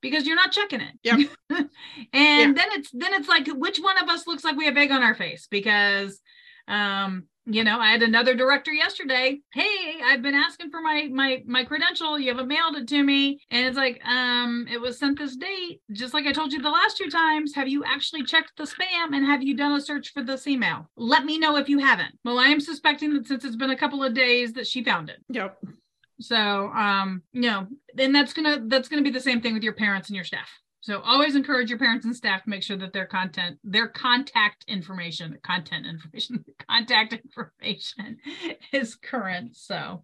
because 0.02 0.28
you're 0.28 0.36
not 0.36 0.52
checking 0.52 0.82
it. 0.82 0.96
Yep. 1.02 1.30
and 1.50 1.70
yeah. 2.12 2.52
then 2.52 2.68
it's 2.74 2.92
then 2.92 3.14
it's 3.14 3.30
like 3.30 3.48
which 3.48 3.80
one 3.80 3.98
of 4.04 4.10
us 4.10 4.28
looks 4.28 4.44
like 4.44 4.58
we 4.58 4.66
have 4.66 4.76
egg 4.76 4.92
on 4.92 5.02
our 5.02 5.16
face 5.16 5.48
because 5.50 6.20
um 6.68 7.24
you 7.46 7.64
know 7.64 7.80
i 7.80 7.92
had 7.92 8.04
another 8.04 8.36
director 8.36 8.72
yesterday. 8.72 9.40
Hey 9.54 10.00
i've 10.04 10.22
been 10.22 10.36
asking 10.36 10.70
for 10.70 10.82
my 10.82 11.10
my 11.12 11.42
my 11.46 11.64
credential. 11.64 12.20
You 12.20 12.30
haven't 12.30 12.48
mailed 12.48 12.76
it 12.76 12.88
to 12.90 13.04
me. 13.04 13.42
And 13.50 13.66
it's 13.66 13.78
like 13.78 14.02
um 14.06 14.68
it 14.72 14.80
was 14.80 15.00
sent 15.00 15.18
this 15.18 15.36
date 15.36 15.82
just 15.92 16.14
like 16.14 16.26
i 16.26 16.32
told 16.32 16.54
you 16.54 16.62
the 16.62 16.70
last 16.70 16.98
two 16.98 17.10
times. 17.10 17.56
Have 17.56 17.68
you 17.68 17.84
actually 17.84 18.24
checked 18.24 18.52
the 18.58 18.64
spam 18.64 19.16
and 19.16 19.26
have 19.26 19.42
you 19.42 19.56
done 19.56 19.74
a 19.74 19.82
search 19.82 20.12
for 20.14 20.24
this 20.24 20.48
email? 20.48 20.90
Let 20.96 21.26
me 21.26 21.38
know 21.38 21.58
if 21.58 21.70
you 21.70 21.80
haven't. 21.80 22.16
Well 22.24 22.40
i 22.40 22.48
am 22.48 22.60
suspecting 22.60 23.14
that 23.14 23.28
since 23.28 23.44
it's 23.44 23.56
been 23.56 23.72
a 23.72 23.78
couple 23.78 24.04
of 24.04 24.14
days 24.14 24.54
that 24.54 24.68
she 24.68 24.84
found 24.84 25.10
it. 25.10 25.18
Yep. 25.30 25.58
So 26.20 26.36
um 26.38 27.24
you 27.34 27.42
know 27.42 27.68
and 27.98 28.14
that's 28.14 28.34
gonna 28.34 28.64
that's 28.68 28.88
gonna 28.88 29.02
be 29.02 29.12
the 29.12 29.20
same 29.20 29.42
thing 29.42 29.54
with 29.54 29.64
your 29.64 29.74
parents 29.74 30.10
and 30.10 30.16
your 30.16 30.26
staff 30.26 30.50
so 30.82 31.00
always 31.02 31.36
encourage 31.36 31.70
your 31.70 31.78
parents 31.78 32.06
and 32.06 32.16
staff 32.16 32.44
to 32.44 32.50
make 32.50 32.64
sure 32.64 32.78
that 32.78 32.92
their 32.92 33.06
content, 33.06 33.60
their 33.64 33.88
contact 33.88 34.66
information, 34.68 35.38
content 35.44 35.86
information, 35.86 36.44
contact 36.70 37.14
information 37.14 38.18
is 38.74 38.96
current. 38.96 39.56
So 39.56 40.04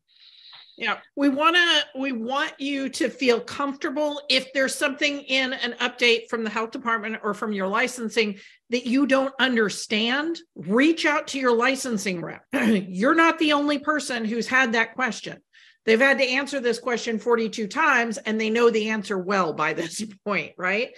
yeah, 0.78 0.98
we 1.16 1.30
want 1.30 1.56
to 1.56 2.00
we 2.00 2.12
want 2.12 2.54
you 2.60 2.88
to 2.90 3.10
feel 3.10 3.40
comfortable 3.40 4.22
if 4.30 4.54
there's 4.54 4.76
something 4.76 5.22
in 5.22 5.54
an 5.54 5.74
update 5.82 6.30
from 6.30 6.44
the 6.44 6.52
health 6.52 6.70
department 6.70 7.18
or 7.24 7.34
from 7.34 7.52
your 7.52 7.68
licensing 7.68 8.38
that 8.70 8.86
you 8.86 9.08
don't 9.08 9.34
understand, 9.40 10.38
reach 10.56 11.08
out 11.08 11.28
to 11.30 11.40
your 11.40 11.56
licensing 11.56 12.22
rep. 12.22 12.44
You're 12.54 13.16
not 13.16 13.40
the 13.40 13.54
only 13.54 13.80
person 13.80 14.24
who's 14.24 14.48
had 14.48 14.74
that 14.74 14.94
question. 14.94 15.42
They've 15.88 16.00
had 16.00 16.17
to 16.17 16.28
answer 16.28 16.60
this 16.60 16.80
question 16.80 17.17
42 17.17 17.65
times 17.65 18.17
and 18.17 18.39
they 18.39 18.50
know 18.50 18.69
the 18.69 18.89
answer 18.89 19.17
well 19.17 19.54
by 19.54 19.71
this 19.71 20.06
point, 20.26 20.52
right? 20.58 20.89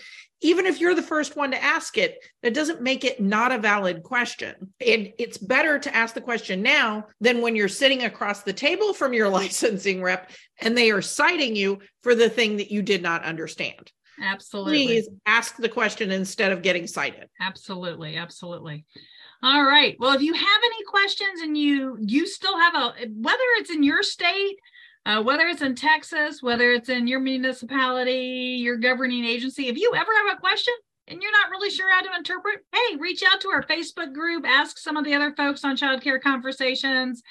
Even 0.41 0.65
if 0.65 0.79
you're 0.81 0.95
the 0.95 1.03
first 1.03 1.35
one 1.35 1.51
to 1.51 1.63
ask 1.63 1.97
it, 1.97 2.17
that 2.41 2.55
doesn't 2.55 2.81
make 2.81 3.03
it 3.03 3.21
not 3.21 3.51
a 3.51 3.59
valid 3.59 4.01
question. 4.01 4.55
And 4.85 5.13
it's 5.19 5.37
better 5.37 5.77
to 5.77 5.95
ask 5.95 6.15
the 6.15 6.21
question 6.21 6.63
now 6.63 7.05
than 7.21 7.41
when 7.41 7.55
you're 7.55 7.67
sitting 7.67 8.05
across 8.05 8.41
the 8.41 8.53
table 8.53 8.93
from 8.93 9.13
your 9.13 9.29
licensing 9.41 10.01
rep 10.01 10.31
and 10.59 10.75
they 10.75 10.89
are 10.89 11.03
citing 11.03 11.55
you 11.55 11.79
for 12.01 12.15
the 12.15 12.29
thing 12.29 12.57
that 12.57 12.71
you 12.71 12.81
did 12.81 13.03
not 13.03 13.23
understand. 13.23 13.91
Absolutely. 14.19 14.85
Please 14.87 15.09
ask 15.27 15.55
the 15.57 15.69
question 15.69 16.09
instead 16.09 16.51
of 16.51 16.63
getting 16.63 16.87
cited. 16.87 17.29
Absolutely. 17.39 18.15
Absolutely. 18.15 18.85
All 19.41 19.63
right. 19.63 19.95
Well, 19.99 20.13
if 20.13 20.21
you 20.21 20.33
have 20.33 20.61
any 20.65 20.83
questions 20.83 21.41
and 21.41 21.57
you 21.57 21.97
you 22.01 22.27
still 22.27 22.57
have 22.57 22.75
a 22.75 22.93
whether 23.07 23.43
it's 23.57 23.69
in 23.69 23.83
your 23.83 24.03
state 24.03 24.57
uh, 25.05 25.21
whether 25.23 25.47
it's 25.47 25.61
in 25.61 25.75
Texas, 25.75 26.43
whether 26.43 26.71
it's 26.71 26.89
in 26.89 27.07
your 27.07 27.19
municipality, 27.19 28.57
your 28.59 28.77
governing 28.77 29.25
agency, 29.25 29.67
if 29.67 29.77
you 29.77 29.93
ever 29.95 30.11
have 30.13 30.37
a 30.37 30.39
question 30.39 30.73
and 31.07 31.21
you're 31.21 31.31
not 31.31 31.49
really 31.49 31.69
sure 31.69 31.91
how 31.91 32.01
to 32.01 32.17
interpret, 32.17 32.65
hey, 32.73 32.97
reach 32.97 33.23
out 33.23 33.41
to 33.41 33.49
our 33.49 33.63
Facebook 33.63 34.13
group, 34.13 34.45
ask 34.45 34.77
some 34.77 34.97
of 34.97 35.05
the 35.05 35.13
other 35.13 35.33
folks 35.35 35.63
on 35.63 35.77
childcare 35.77 36.21
conversations, 36.21 37.23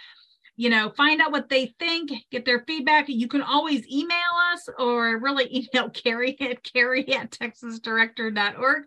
you 0.57 0.71
know, 0.71 0.91
find 0.97 1.21
out 1.21 1.31
what 1.31 1.49
they 1.49 1.73
think, 1.79 2.11
get 2.33 2.45
their 2.45 2.65
feedback. 2.67 3.09
You 3.09 3.29
can 3.29 3.43
always 3.43 3.87
email 3.89 4.17
us 4.53 4.69
or 4.77 5.17
really 5.19 5.69
email 5.75 5.89
Carrie 5.91 6.37
at 6.41 6.65
Carrie 6.65 7.09
at 7.15 7.31
texasdirector.org. 7.31 8.83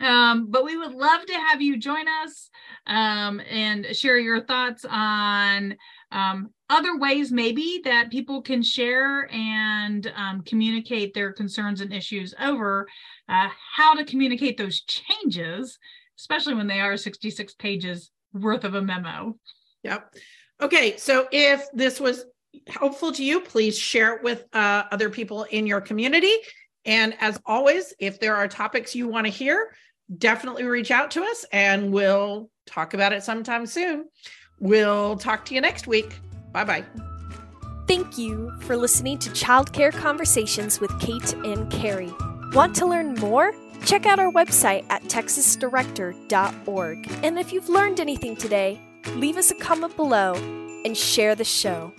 Um, 0.00 0.50
but 0.50 0.64
we 0.64 0.76
would 0.76 0.92
love 0.92 1.24
to 1.24 1.32
have 1.32 1.62
you 1.62 1.78
join 1.78 2.06
us 2.22 2.50
um, 2.86 3.40
and 3.48 3.86
share 3.96 4.18
your 4.18 4.42
thoughts 4.44 4.84
on 4.84 5.76
um, 6.12 6.50
other 6.70 6.96
ways 6.96 7.32
maybe 7.32 7.80
that 7.84 8.10
people 8.10 8.40
can 8.40 8.62
share 8.62 9.30
and 9.32 10.12
um, 10.16 10.42
communicate 10.42 11.14
their 11.14 11.32
concerns 11.32 11.80
and 11.80 11.92
issues 11.92 12.34
over 12.40 12.86
uh, 13.28 13.48
how 13.74 13.94
to 13.94 14.04
communicate 14.04 14.56
those 14.56 14.82
changes 14.82 15.78
especially 16.18 16.54
when 16.54 16.68
they 16.68 16.80
are 16.80 16.96
66 16.96 17.54
pages 17.54 18.10
worth 18.32 18.64
of 18.64 18.74
a 18.74 18.82
memo. 18.82 19.36
Yep. 19.82 20.14
Okay 20.60 20.96
so 20.96 21.26
if 21.32 21.66
this 21.72 21.98
was 21.98 22.24
helpful 22.66 23.12
to 23.12 23.24
you 23.24 23.40
please 23.40 23.76
share 23.78 24.16
it 24.16 24.22
with 24.22 24.44
uh, 24.52 24.84
other 24.90 25.10
people 25.10 25.44
in 25.44 25.66
your 25.66 25.80
community. 25.80 26.34
And 26.84 27.14
as 27.20 27.40
always 27.46 27.94
if 27.98 28.20
there 28.20 28.36
are 28.36 28.48
topics 28.48 28.94
you 28.94 29.08
want 29.08 29.26
to 29.26 29.32
hear 29.32 29.74
definitely 30.18 30.64
reach 30.64 30.90
out 30.90 31.10
to 31.12 31.22
us 31.22 31.44
and 31.52 31.92
we'll 31.92 32.50
talk 32.66 32.94
about 32.94 33.12
it 33.12 33.22
sometime 33.22 33.66
soon 33.66 34.04
we'll 34.62 35.18
talk 35.18 35.44
to 35.44 35.54
you 35.54 35.60
next 35.60 35.86
week 35.86 36.18
Bye 36.52 36.64
bye. 36.64 36.84
Thank 37.88 38.16
you 38.16 38.52
for 38.60 38.76
listening 38.76 39.18
to 39.18 39.30
Childcare 39.30 39.92
Conversations 39.92 40.80
with 40.80 40.96
Kate 41.00 41.32
and 41.32 41.70
Carrie. 41.70 42.12
Want 42.52 42.76
to 42.76 42.86
learn 42.86 43.14
more? 43.14 43.52
Check 43.84 44.06
out 44.06 44.20
our 44.20 44.30
website 44.30 44.84
at 44.90 45.02
texasdirector.org. 45.04 47.12
And 47.24 47.38
if 47.38 47.52
you've 47.52 47.68
learned 47.68 47.98
anything 47.98 48.36
today, 48.36 48.80
leave 49.16 49.36
us 49.36 49.50
a 49.50 49.56
comment 49.56 49.96
below 49.96 50.34
and 50.84 50.96
share 50.96 51.34
the 51.34 51.44
show. 51.44 51.92